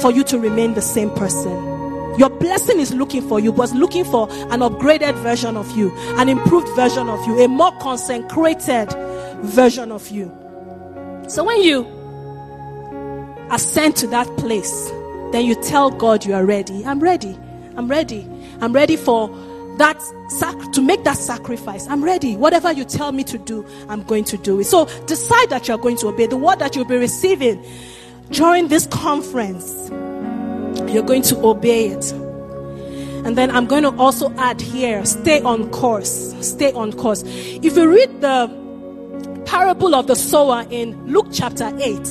[0.00, 1.75] for you to remain the same person.
[2.18, 6.28] Your blessing is looking for you, but looking for an upgraded version of you, an
[6.28, 8.92] improved version of you, a more consecrated
[9.42, 10.32] version of you.
[11.28, 11.86] So when you
[13.50, 14.90] ascend to that place,
[15.32, 16.84] then you tell God you are ready.
[16.84, 17.36] I'm ready.
[17.76, 18.26] I'm ready.
[18.60, 19.28] I'm ready for
[19.76, 21.86] that sac- to make that sacrifice.
[21.88, 22.36] I'm ready.
[22.36, 24.64] Whatever you tell me to do, I'm going to do it.
[24.64, 27.62] So decide that you're going to obey the word that you'll be receiving
[28.30, 29.90] during this conference.
[30.88, 32.12] You're going to obey it.
[32.12, 36.34] And then I'm going to also add here stay on course.
[36.46, 37.22] Stay on course.
[37.24, 42.06] If you read the parable of the sower in Luke chapter 8,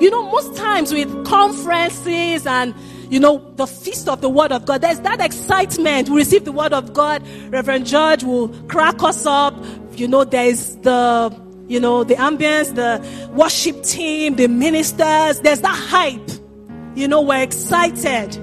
[0.00, 2.74] you know, most times with conferences and
[3.12, 4.80] you know, the feast of the word of God.
[4.80, 6.08] There's that excitement.
[6.08, 7.22] We receive the word of God.
[7.50, 9.54] Reverend George will crack us up.
[9.92, 15.40] You know, there's the, you know, the ambience, the worship team, the ministers.
[15.40, 16.41] There's that hype.
[16.94, 18.38] You know, we're excited.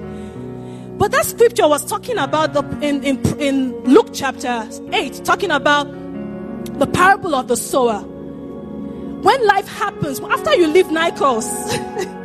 [0.98, 5.84] But that scripture was talking about the, in, in, in Luke chapter 8, talking about
[6.78, 8.00] the parable of the sower.
[8.00, 11.46] When life happens, after you leave Nikos,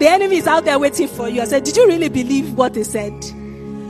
[0.00, 1.42] The enemy is out there waiting for you.
[1.42, 3.22] I said, Did you really believe what they said?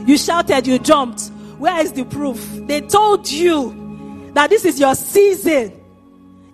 [0.05, 1.29] You shouted, you jumped.
[1.57, 2.45] Where is the proof?
[2.67, 5.71] They told you that this is your season,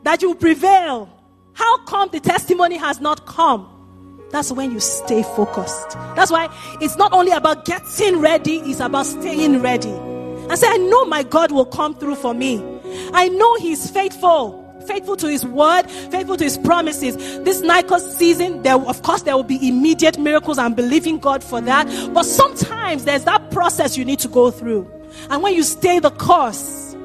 [0.03, 1.09] that you prevail.
[1.53, 3.67] How come the testimony has not come?
[4.31, 5.91] That's when you stay focused.
[6.15, 6.49] That's why
[6.81, 9.93] it's not only about getting ready, it's about staying ready.
[10.49, 12.63] I say, I know my God will come through for me.
[13.13, 17.17] I know He's faithful faithful to his word, faithful to his promises.
[17.43, 20.57] This Nikos season, there, of course, there will be immediate miracles.
[20.57, 21.85] I'm believing God for that.
[22.13, 24.89] But sometimes there's that process you need to go through.
[25.29, 26.95] And when you stay the course,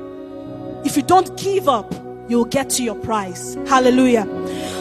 [0.85, 1.93] if you don't give up,
[2.29, 3.55] you'll get to your prize.
[3.67, 4.27] Hallelujah.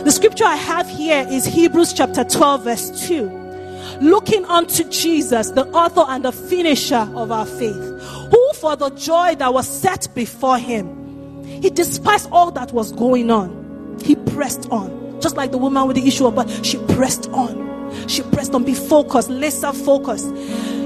[0.03, 3.41] The scripture I have here is Hebrews chapter 12, verse 2
[4.01, 9.35] looking unto Jesus, the author and the finisher of our faith, who for the joy
[9.35, 13.99] that was set before him, he despised all that was going on.
[14.03, 15.19] He pressed on.
[15.21, 17.69] Just like the woman with the issue of blood, she pressed on.
[18.07, 18.63] She pressed on.
[18.63, 20.27] Be focused, laser focused.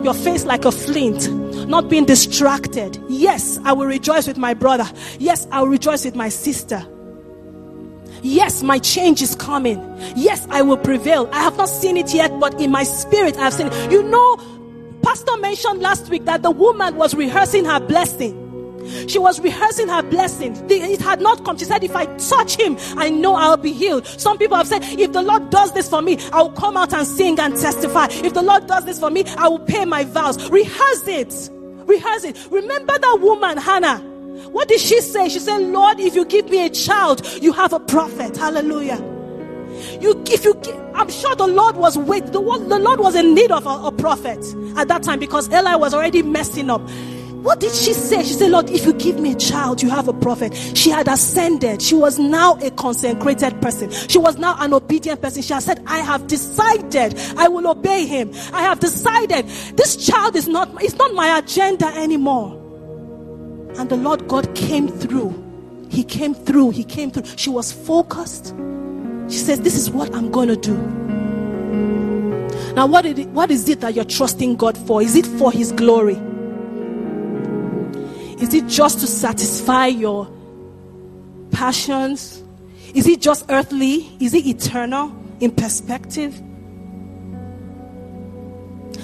[0.03, 1.33] Your face like a flint,
[1.67, 3.01] not being distracted.
[3.07, 4.89] Yes, I will rejoice with my brother.
[5.19, 6.85] Yes, I will rejoice with my sister.
[8.25, 9.79] Yes, my change is coming.
[10.15, 11.29] Yes, I will prevail.
[11.31, 13.91] I have not seen it yet, but in my spirit, I have seen it.
[13.91, 14.37] You know,
[15.03, 18.41] Pastor mentioned last week that the woman was rehearsing her blessing.
[19.07, 20.55] She was rehearsing her blessing.
[20.71, 21.59] It had not come.
[21.59, 24.07] She said, If I touch him, I know I'll be healed.
[24.07, 26.93] Some people have said, If the Lord does this for me, I will come out
[26.93, 28.07] and sing and testify.
[28.09, 30.49] If the Lord does this for me, I will pay my vows.
[30.49, 31.49] Rehearse it.
[31.85, 32.47] Rehearse it.
[32.49, 34.14] Remember that woman, Hannah.
[34.51, 35.29] What did she say?
[35.29, 38.37] She said, Lord, if you give me a child, you have a prophet.
[38.37, 38.97] Hallelujah.
[39.99, 40.53] You, if you,
[40.93, 42.27] I'm sure the Lord was wait.
[42.27, 44.39] The, the Lord was in need of a, a prophet
[44.77, 46.81] at that time because Eli was already messing up.
[47.45, 48.23] What did she say?
[48.23, 50.55] She said, Lord, if you give me a child, you have a prophet.
[50.73, 51.79] She had ascended.
[51.79, 53.91] She was now a consecrated person.
[53.91, 55.43] She was now an obedient person.
[55.43, 58.31] She has said, I have decided I will obey him.
[58.51, 59.45] I have decided
[59.77, 62.64] this child is not, it's not my agenda anymore.
[63.77, 65.43] And the Lord God came through.
[65.89, 66.71] He came through.
[66.71, 67.25] He came through.
[67.37, 68.53] She was focused.
[69.29, 70.75] She says, This is what I'm going to do.
[72.75, 75.01] Now, what it, what is it that you're trusting God for?
[75.01, 76.19] Is it for His glory?
[78.41, 80.27] Is it just to satisfy your
[81.51, 82.43] passions?
[82.93, 84.09] Is it just earthly?
[84.19, 86.41] Is it eternal in perspective?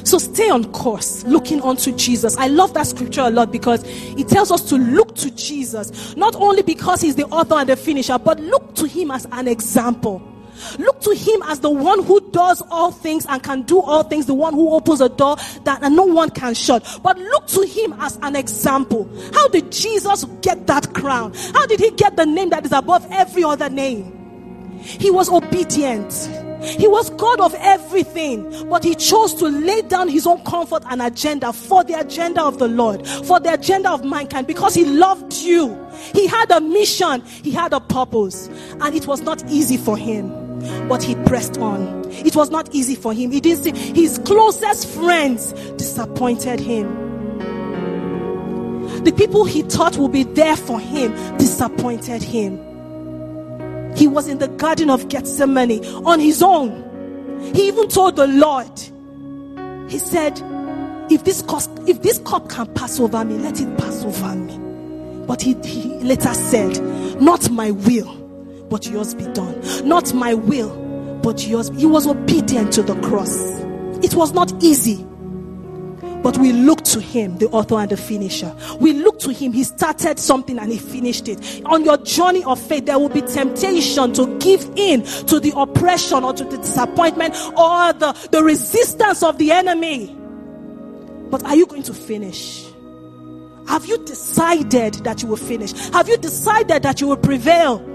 [0.03, 2.35] So stay on course, looking unto Jesus.
[2.37, 3.83] I love that scripture a lot because
[4.17, 7.75] it tells us to look to Jesus, not only because he's the author and the
[7.75, 10.21] finisher, but look to him as an example.
[10.77, 14.27] Look to him as the one who does all things and can do all things,
[14.27, 16.99] the one who opens a door that no one can shut.
[17.01, 19.09] But look to him as an example.
[19.33, 21.33] How did Jesus get that crown?
[21.53, 24.77] How did he get the name that is above every other name?
[24.81, 26.11] He was obedient.
[26.61, 31.01] He was God of everything, but he chose to lay down his own comfort and
[31.01, 35.33] agenda for the agenda of the Lord, for the agenda of mankind, because he loved
[35.33, 35.75] you.
[36.13, 38.47] He had a mission, he had a purpose,
[38.79, 40.29] and it was not easy for him,
[40.87, 42.01] but he pressed on.
[42.11, 43.31] It was not easy for him.
[43.31, 47.09] He didn't see his closest friends disappointed him.
[49.03, 52.70] The people he thought would be there for him disappointed him.
[53.95, 56.89] He was in the Garden of Gethsemane on his own.
[57.53, 58.79] He even told the Lord,
[59.91, 60.41] He said,
[61.11, 64.57] if this, cup, if this cup can pass over me, let it pass over me.
[65.25, 66.79] But he, he later said,
[67.21, 68.13] Not my will,
[68.69, 69.59] but yours be done.
[69.87, 71.69] Not my will, but yours.
[71.75, 73.59] He was obedient to the cross.
[74.03, 75.05] It was not easy.
[76.23, 78.55] But we look to him, the author and the finisher.
[78.79, 79.53] We look to him.
[79.53, 81.63] He started something and he finished it.
[81.65, 86.23] On your journey of faith, there will be temptation to give in to the oppression
[86.23, 90.15] or to the disappointment or the, the resistance of the enemy.
[91.31, 92.67] But are you going to finish?
[93.67, 95.71] Have you decided that you will finish?
[95.89, 97.90] Have you decided that you will prevail?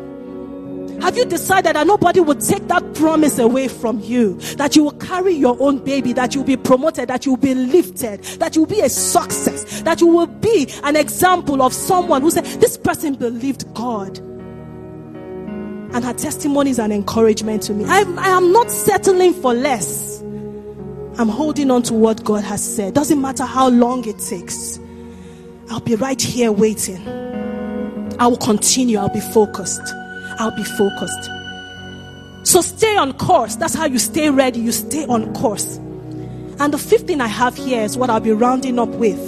[1.01, 4.35] Have you decided that nobody will take that promise away from you?
[4.57, 7.39] That you will carry your own baby, that you will be promoted, that you will
[7.39, 11.73] be lifted, that you will be a success, that you will be an example of
[11.73, 14.19] someone who said, This person believed God.
[14.19, 17.85] And her testimony is an encouragement to me.
[17.87, 20.21] I, I am not settling for less.
[21.19, 22.93] I'm holding on to what God has said.
[22.93, 24.79] Doesn't matter how long it takes.
[25.71, 27.07] I'll be right here waiting.
[28.19, 28.99] I will continue.
[28.99, 29.83] I'll be focused.
[30.39, 31.31] I'll be focused.
[32.45, 33.57] So stay on course.
[33.57, 34.61] That's how you stay ready.
[34.61, 35.79] You stay on course.
[36.59, 39.21] And the fifth thing I have here is what I'll be rounding up with.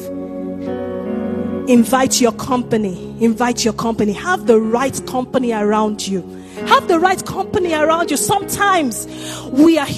[1.68, 3.16] Invite your company.
[3.22, 4.12] Invite your company.
[4.12, 6.22] Have the right company around you.
[6.66, 8.16] Have the right company around you.
[8.16, 9.06] Sometimes
[9.52, 9.88] we are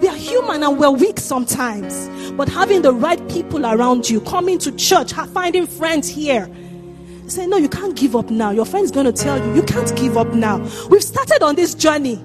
[0.00, 2.08] we are human and we're weak sometimes.
[2.32, 6.48] But having the right people around you, coming to church, finding friends here,
[7.30, 8.50] Say, no, you can't give up now.
[8.50, 10.58] Your friend's going to tell you, you can't give up now.
[10.88, 12.16] We've started on this journey.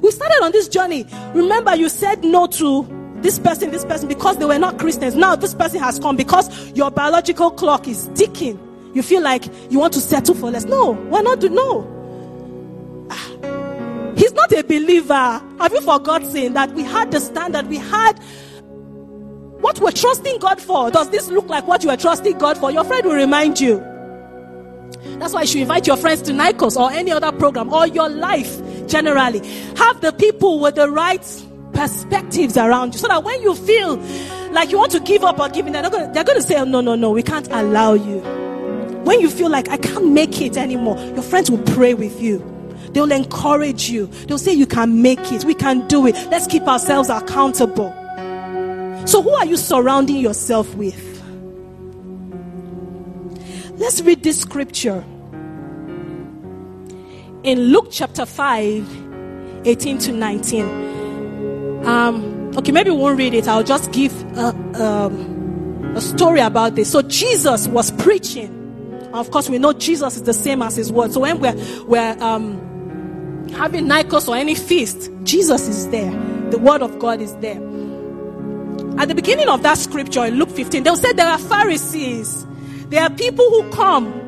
[0.00, 1.06] We started on this journey.
[1.32, 2.82] Remember, you said no to
[3.22, 5.14] this person, this person, because they were not Christians.
[5.14, 8.58] Now this person has come because your biological clock is ticking.
[8.94, 10.64] you feel like you want to settle for less.
[10.64, 11.86] No, why not do no?
[13.10, 15.40] Ah, he's not a believer.
[15.58, 17.68] Have you forgotten that we had the standard?
[17.68, 18.18] We had
[19.62, 20.90] what we're trusting God for.
[20.90, 22.70] Does this look like what you are trusting God for?
[22.70, 23.78] Your friend will remind you.
[25.18, 28.08] That's why you should invite your friends to Nikos or any other program or your
[28.08, 29.38] life generally.
[29.76, 31.22] Have the people with the right
[31.72, 33.96] perspectives around you so that when you feel
[34.50, 36.56] like you want to give up or give in, they're, going they're going to say,
[36.56, 38.20] oh, no, no, no, we can't allow you.
[39.04, 42.48] When you feel like I can't make it anymore, your friends will pray with you.
[42.92, 44.06] They'll encourage you.
[44.26, 45.44] They'll say, You can make it.
[45.44, 46.14] We can do it.
[46.30, 48.01] Let's keep ourselves accountable.
[49.04, 51.08] So, who are you surrounding yourself with?
[53.78, 55.04] Let's read this scripture
[57.42, 61.84] in Luke chapter 5, 18 to 19.
[61.84, 63.48] Um, okay, maybe we won't read it.
[63.48, 64.48] I'll just give a,
[64.80, 66.90] um, a story about this.
[66.92, 68.60] So Jesus was preaching.
[69.12, 71.12] Of course, we know Jesus is the same as his word.
[71.12, 76.12] So when we're, we're um, having Nikos or any feast, Jesus is there.
[76.50, 77.71] The word of God is there.
[78.98, 82.46] At the beginning of that scripture in Luke 15, they'll say there are Pharisees.
[82.88, 84.22] There are people who come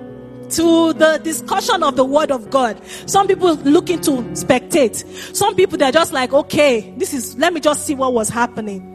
[0.50, 2.80] to the discussion of the word of God.
[3.06, 5.04] Some people looking to spectate.
[5.34, 8.90] Some people they're just like, okay, this is let me just see what was happening.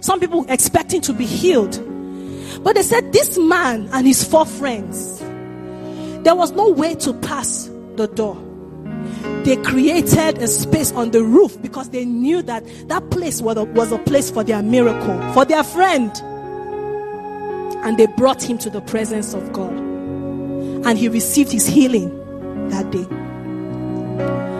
[0.00, 1.80] Some people expecting to be healed.
[2.62, 5.20] But they said this man and his four friends,
[6.24, 8.51] there was no way to pass the door.
[9.44, 13.64] They created a space on the roof because they knew that that place was a,
[13.64, 16.10] was a place for their miracle, for their friend.
[17.84, 19.72] And they brought him to the presence of God
[20.84, 22.10] and he received his healing
[22.70, 23.06] that day.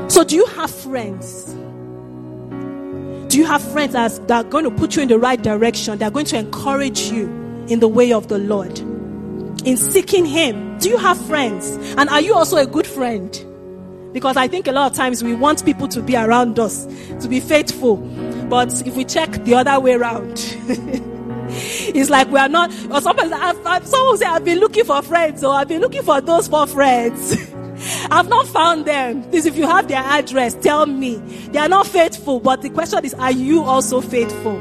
[0.09, 1.55] So, do you have friends?
[3.33, 5.99] Do you have friends that are going to put you in the right direction?
[5.99, 7.27] They are going to encourage you
[7.69, 8.79] in the way of the Lord,
[9.65, 10.79] in seeking Him.
[10.79, 11.77] Do you have friends?
[11.97, 13.33] And are you also a good friend?
[14.13, 16.87] Because I think a lot of times we want people to be around us,
[17.21, 17.97] to be faithful.
[18.49, 20.33] But if we check the other way around,
[20.69, 25.55] it's like we are not, or I've, someone say, I've been looking for friends, or
[25.55, 27.53] I've been looking for those four friends.
[28.11, 29.23] I've not found them.
[29.31, 31.17] Please, if you have their address, tell me.
[31.17, 34.59] They are not faithful, but the question is, are you also faithful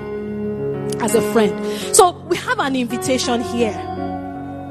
[1.03, 1.65] as a friend?
[1.95, 3.73] So we have an invitation here.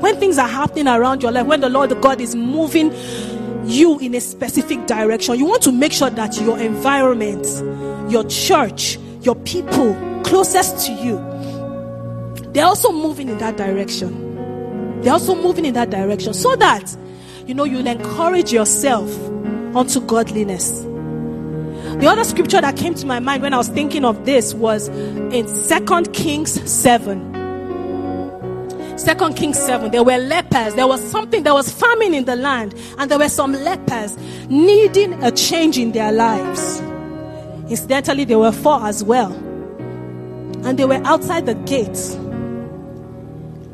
[0.00, 2.90] When things are happening around your life, when the Lord God is moving
[3.70, 7.46] you in a specific direction, you want to make sure that your environment,
[8.10, 9.94] your church, your people
[10.24, 11.30] closest to you
[12.52, 15.00] they're also moving in that direction.
[15.02, 16.96] They're also moving in that direction so that,
[17.46, 19.08] you know, you'll encourage yourself
[19.76, 20.80] unto godliness.
[20.80, 24.88] The other scripture that came to my mind when I was thinking of this was
[24.88, 27.29] in Second Kings 7.
[29.00, 30.74] Second Kings 7, there were lepers.
[30.74, 34.16] There was something, there was famine in the land, and there were some lepers
[34.48, 36.80] needing a change in their lives.
[37.70, 39.32] Incidentally, there were four as well.
[39.32, 42.14] And they were outside the gates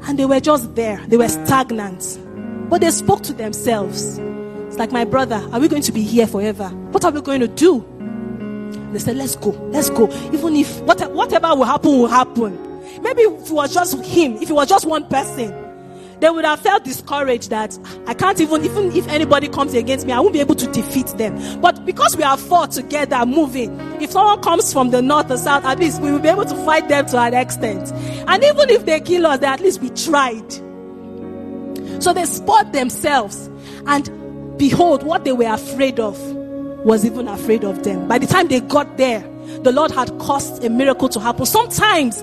[0.07, 1.05] and they were just there.
[1.09, 2.21] They were stagnant.
[2.71, 4.19] But they spoke to themselves.
[4.19, 6.69] It's like, my brother, are we going to be here forever?
[6.69, 7.85] What are we going to do?
[8.93, 10.09] They said, let's go, let's go.
[10.33, 12.76] Even if whatever will happen, will happen.
[13.01, 15.55] Maybe if it was just him, if it was just one person,
[16.21, 20.07] they would have felt discouraged that ah, I can't even, even if anybody comes against
[20.07, 21.61] me, I won't be able to defeat them.
[21.61, 25.65] But because we are four together moving, if someone comes from the north or south,
[25.65, 27.93] at least we will be able to fight them to an extent.
[28.27, 30.53] And even if they kill us, they at least we tried.
[32.03, 33.51] So they spot themselves
[33.87, 36.19] and behold, what they were afraid of
[36.85, 38.09] was even afraid of them.
[38.09, 39.21] By the time they got there,
[39.63, 41.47] the Lord had caused a miracle to happen.
[41.47, 42.23] Sometimes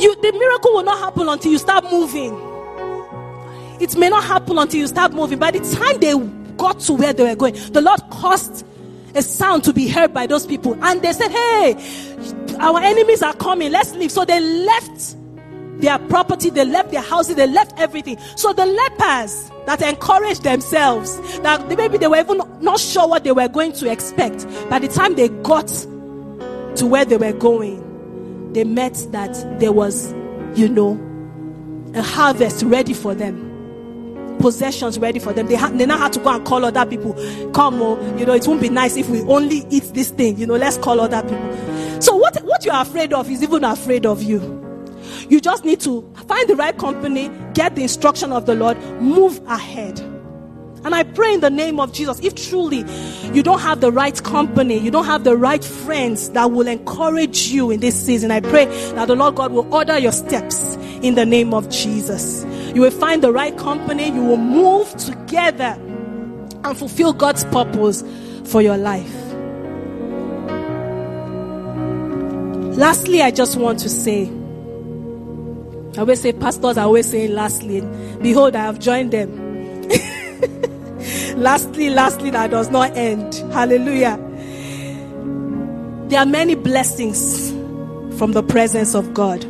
[0.00, 2.32] you, the miracle will not happen until you start moving.
[3.80, 5.38] It may not happen until you start moving.
[5.38, 6.14] By the time they
[6.56, 8.64] got to where they were going, the Lord caused
[9.14, 10.76] a sound to be heard by those people.
[10.84, 13.72] And they said, Hey, our enemies are coming.
[13.72, 14.12] Let's leave.
[14.12, 15.16] So they left
[15.80, 18.16] their property, they left their houses, they left everything.
[18.36, 23.32] So the lepers that encouraged themselves, that maybe they were even not sure what they
[23.32, 24.46] were going to expect.
[24.70, 25.66] By the time they got
[26.76, 27.91] to where they were going,
[28.52, 30.12] they met that there was,
[30.54, 31.00] you know,
[31.94, 33.52] a harvest ready for them
[34.42, 35.46] possessions ready for them.
[35.46, 37.14] They, ha- they now had to go and call other people.
[37.52, 40.36] Come, oh, you know, it won't be nice if we only eat this thing.
[40.36, 42.02] You know, let's call other people.
[42.02, 44.58] So what, what you're afraid of is even afraid of you.
[45.28, 49.40] You just need to find the right company, get the instruction of the Lord, move
[49.46, 50.00] ahead.
[50.84, 52.84] And I pray in the name of Jesus, if truly
[53.32, 57.48] you don't have the right company, you don't have the right friends that will encourage
[57.48, 58.64] you in this season, I pray
[58.94, 62.44] that the Lord God will order your steps in the name of Jesus.
[62.74, 64.06] You will find the right company.
[64.06, 65.76] You will move together
[66.64, 68.02] and fulfill God's purpose
[68.44, 69.12] for your life.
[72.76, 74.24] Lastly, I just want to say,
[75.96, 77.82] I always say, pastors are always saying, lastly,
[78.22, 79.41] behold, I have joined them.
[81.36, 83.34] Lastly, lastly, that does not end.
[83.52, 84.16] Hallelujah.
[86.08, 87.50] There are many blessings
[88.18, 89.46] from the presence of God.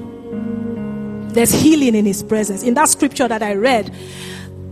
[1.35, 2.63] There's healing in His presence.
[2.63, 3.93] In that scripture that I read,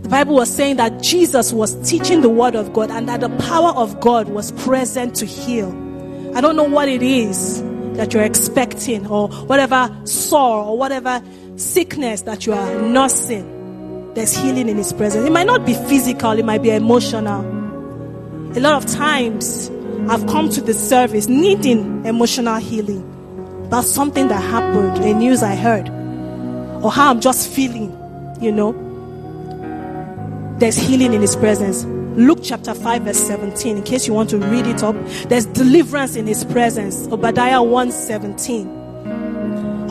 [0.03, 3.29] the Bible was saying that Jesus was teaching the Word of God and that the
[3.29, 5.69] power of God was present to heal.
[6.35, 7.61] I don't know what it is
[7.97, 11.21] that you're expecting or whatever sore or whatever
[11.57, 13.60] sickness that you are nursing.
[14.13, 15.25] There's healing in His presence.
[15.25, 17.41] It might not be physical, it might be emotional.
[18.57, 19.69] A lot of times,
[20.09, 23.07] I've come to the service needing emotional healing
[23.65, 25.87] about something that happened, a news I heard,
[26.83, 27.97] or how I'm just feeling,
[28.41, 28.73] you know.
[30.59, 31.85] There's healing in His presence.
[32.17, 34.95] Luke chapter 5, verse 17, in case you want to read it up,
[35.29, 37.07] there's deliverance in His presence.
[37.07, 38.80] Obadiah 1 17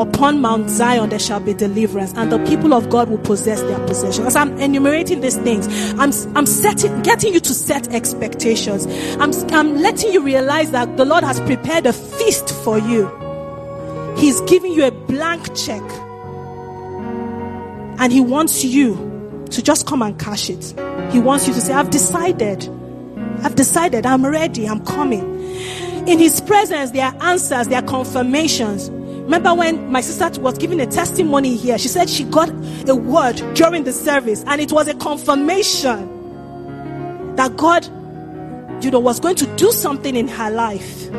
[0.00, 3.78] upon Mount Zion there shall be deliverance, and the people of God will possess their
[3.86, 4.26] possession.
[4.26, 8.86] As I'm enumerating these things, I'm, I'm setting, getting you to set expectations.
[9.20, 13.10] I'm, I'm letting you realize that the Lord has prepared a feast for you.
[14.16, 15.82] He's giving you a blank check,
[18.00, 20.74] and He wants you to just come and cash it.
[21.12, 22.68] He wants you to say, I've decided.
[23.42, 24.06] I've decided.
[24.06, 24.66] I'm ready.
[24.66, 25.38] I'm coming.
[26.08, 28.90] In His presence, there are answers, there are confirmations.
[29.30, 32.50] Remember when my sister was giving a testimony here, she said she got
[32.88, 36.08] a word during the service, and it was a confirmation
[37.36, 37.86] that God,
[38.82, 41.12] you know, was going to do something in her life.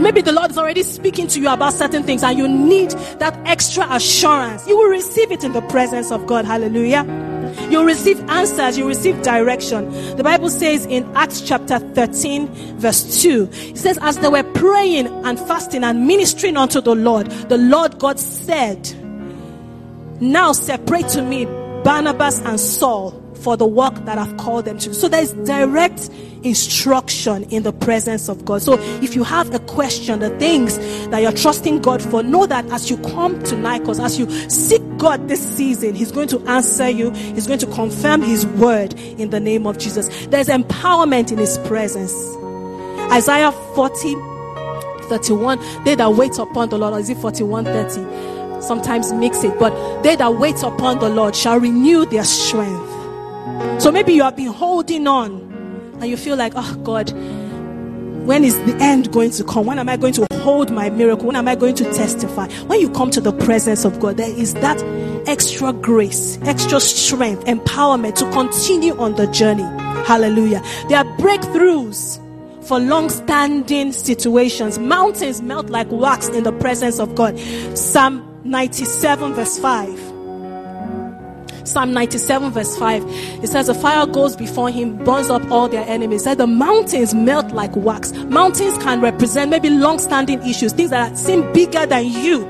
[0.00, 3.38] Maybe the Lord is already speaking to you about certain things, and you need that
[3.44, 4.66] extra assurance.
[4.66, 6.46] You will receive it in the presence of God.
[6.46, 7.27] Hallelujah.
[7.70, 9.90] You'll receive answers, you'll receive direction.
[10.16, 15.06] The Bible says in Acts chapter 13, verse 2, it says, As they were praying
[15.24, 18.88] and fasting and ministering unto the Lord, the Lord God said,
[20.20, 21.46] Now separate to me
[21.84, 24.94] Barnabas and Saul for the work that I've called them to.
[24.94, 26.10] So there's direct
[26.42, 28.62] instruction in the presence of God.
[28.62, 30.78] So if you have a question, the things
[31.08, 34.82] that you're trusting God for, know that as you come to Nikos, as you seek
[34.98, 37.10] God this season, He's going to answer you.
[37.10, 40.08] He's going to confirm His word in the name of Jesus.
[40.26, 42.12] There's empowerment in His presence.
[43.12, 44.14] Isaiah 40,
[45.08, 48.62] 31, they that wait upon the Lord, or is it 41, 30?
[48.62, 52.87] Sometimes mix it, but they that wait upon the Lord shall renew their strength.
[53.80, 55.48] So maybe you have been holding on
[56.00, 57.10] and you feel like, oh God,
[58.26, 59.64] when is the end going to come?
[59.66, 61.26] When am I going to hold my miracle?
[61.26, 62.48] When am I going to testify?
[62.66, 64.82] When you come to the presence of God, there is that
[65.26, 69.62] extra grace, extra strength, empowerment to continue on the journey.
[70.04, 70.62] Hallelujah.
[70.88, 72.18] There are breakthroughs
[72.66, 74.78] for long standing situations.
[74.78, 77.38] Mountains melt like wax in the presence of God.
[77.78, 80.07] Psalm 97, verse 5.
[81.68, 83.04] Psalm 97, verse 5.
[83.42, 86.24] It says, The fire goes before him, burns up all their enemies.
[86.24, 88.12] That the mountains melt like wax.
[88.12, 92.46] Mountains can represent maybe long standing issues, things that seem bigger than you.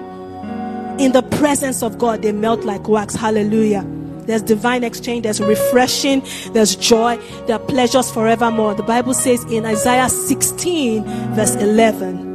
[0.98, 3.14] In the presence of God, they melt like wax.
[3.14, 3.86] Hallelujah.
[4.26, 7.16] There's divine exchange, there's refreshing, there's joy,
[7.46, 8.74] there are pleasures forevermore.
[8.74, 11.02] The Bible says in Isaiah 16,
[11.34, 12.27] verse 11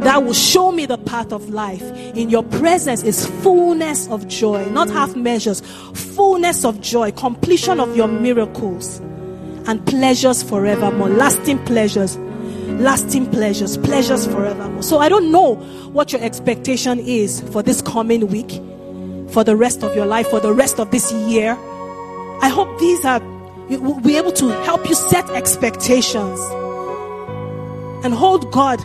[0.00, 1.82] that will show me the path of life.
[1.82, 5.60] In your presence is fullness of joy, not half measures,
[5.94, 8.98] fullness of joy, completion of your miracles,
[9.66, 12.16] and pleasures forevermore, lasting pleasures,
[12.80, 14.82] lasting pleasures, pleasures forevermore.
[14.82, 15.56] So I don't know
[15.92, 18.50] what your expectation is for this coming week,
[19.32, 21.56] for the rest of your life, for the rest of this year.
[22.42, 23.20] I hope these are
[23.78, 26.40] will be able to help you set expectations
[28.02, 28.80] and hold God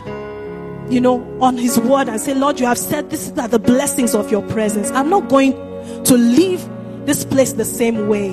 [0.88, 3.58] you know, on His word and say, Lord, you have said this is are the
[3.58, 4.90] blessings of your presence.
[4.90, 5.52] I'm not going
[6.04, 6.66] to leave
[7.06, 8.30] this place the same way.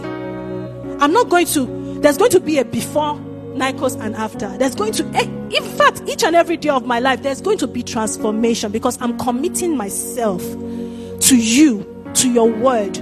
[1.00, 3.16] I'm not going to, there's going to be a before
[3.56, 4.58] Nikos and after.
[4.58, 5.26] There's going to, eh,
[5.56, 9.00] in fact, each and every day of my life, there's going to be transformation because
[9.02, 12.94] I'm committing myself to you, to your word,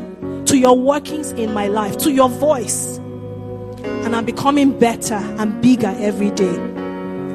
[0.48, 2.98] to your workings in my life, to your voice.
[2.98, 6.54] And I'm becoming better and bigger every day.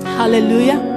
[0.02, 0.95] Hallelujah.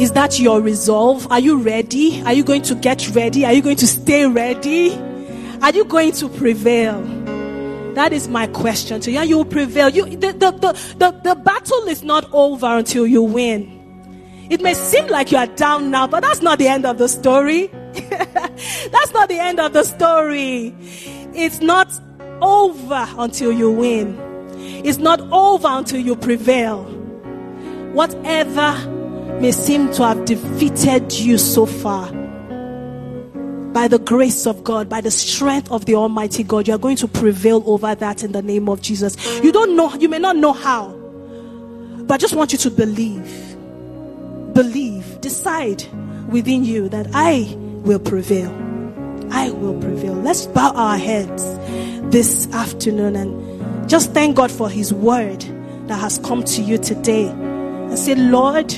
[0.00, 1.30] Is that your resolve?
[1.30, 2.22] Are you ready?
[2.22, 3.44] Are you going to get ready?
[3.44, 4.94] Are you going to stay ready?
[5.60, 7.02] Are you going to prevail?
[7.92, 9.20] That is my question to you.
[9.20, 9.90] You will prevail.
[9.90, 13.76] You, the, the, the, the, the battle is not over until you win.
[14.48, 17.06] It may seem like you are down now, but that's not the end of the
[17.06, 17.66] story.
[18.92, 20.74] That's not the end of the story.
[21.34, 21.92] It's not
[22.40, 24.16] over until you win.
[24.84, 26.84] It's not over until you prevail.
[27.92, 28.76] Whatever
[29.40, 32.12] may seem to have defeated you so far,
[33.72, 36.96] by the grace of God, by the strength of the Almighty God, you are going
[36.96, 39.16] to prevail over that in the name of Jesus.
[39.42, 40.88] You don't know, you may not know how,
[42.02, 43.56] but I just want you to believe.
[44.52, 45.84] Believe, decide
[46.28, 48.50] within you that I will prevail.
[49.30, 50.14] I will prevail.
[50.14, 51.56] Let's bow our heads
[52.10, 55.40] this afternoon and just thank God for His word
[55.86, 57.28] that has come to you today.
[57.28, 58.72] And say, Lord,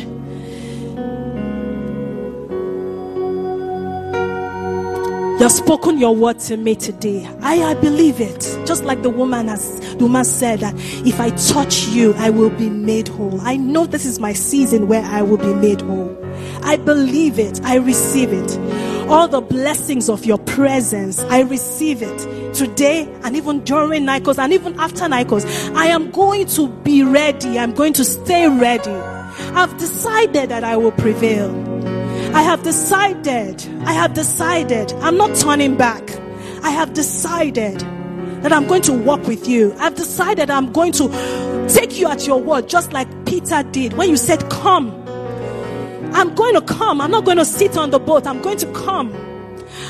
[5.42, 7.28] You have spoken your word to me today.
[7.40, 8.42] I, I believe it.
[8.64, 10.72] Just like the woman has the woman said that
[11.04, 13.40] if I touch you, I will be made whole.
[13.40, 16.16] I know this is my season where I will be made whole.
[16.62, 17.60] I believe it.
[17.64, 18.56] I receive it.
[19.08, 24.52] All the blessings of your presence, I receive it today and even during Nikos and
[24.52, 25.74] even after Nikos.
[25.74, 27.58] I am going to be ready.
[27.58, 28.92] I'm going to stay ready.
[28.92, 31.61] I've decided that I will prevail.
[32.34, 36.02] I have decided, I have decided, I'm not turning back.
[36.62, 37.80] I have decided
[38.42, 39.74] that I'm going to walk with you.
[39.78, 41.08] I've decided I'm going to
[41.68, 44.98] take you at your word, just like Peter did when you said, Come.
[46.14, 47.00] I'm going to come.
[47.00, 48.26] I'm not going to sit on the boat.
[48.26, 49.12] I'm going to come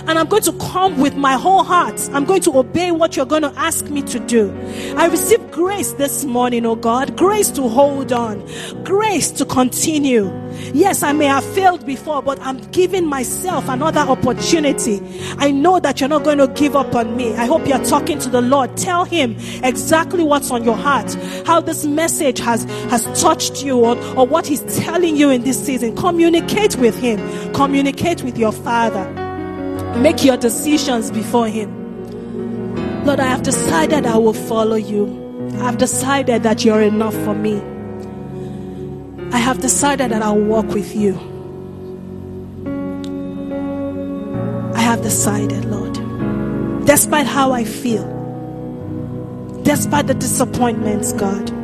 [0.06, 2.00] and I'm going to come with my whole heart.
[2.12, 4.52] I'm going to obey what you're going to ask me to do.
[4.96, 7.16] I receive grace this morning, oh God.
[7.16, 8.46] Grace to hold on.
[8.84, 10.30] Grace to continue.
[10.74, 15.00] Yes, I may have failed before, but I'm giving myself another opportunity.
[15.38, 17.34] I know that you're not going to give up on me.
[17.34, 18.76] I hope you're talking to the Lord.
[18.76, 21.14] Tell him exactly what's on your heart,
[21.46, 25.64] how this message has, has touched you or, or what he's telling you in this
[25.64, 25.96] season.
[25.96, 27.52] Communicate with him.
[27.52, 29.21] Communicate with your father.
[29.96, 33.04] Make your decisions before Him.
[33.04, 35.50] Lord, I have decided I will follow you.
[35.54, 37.60] I have decided that you're enough for me.
[39.32, 41.14] I have decided that I'll walk with you.
[44.74, 45.94] I have decided, Lord,
[46.86, 48.04] despite how I feel,
[49.62, 51.61] despite the disappointments, God.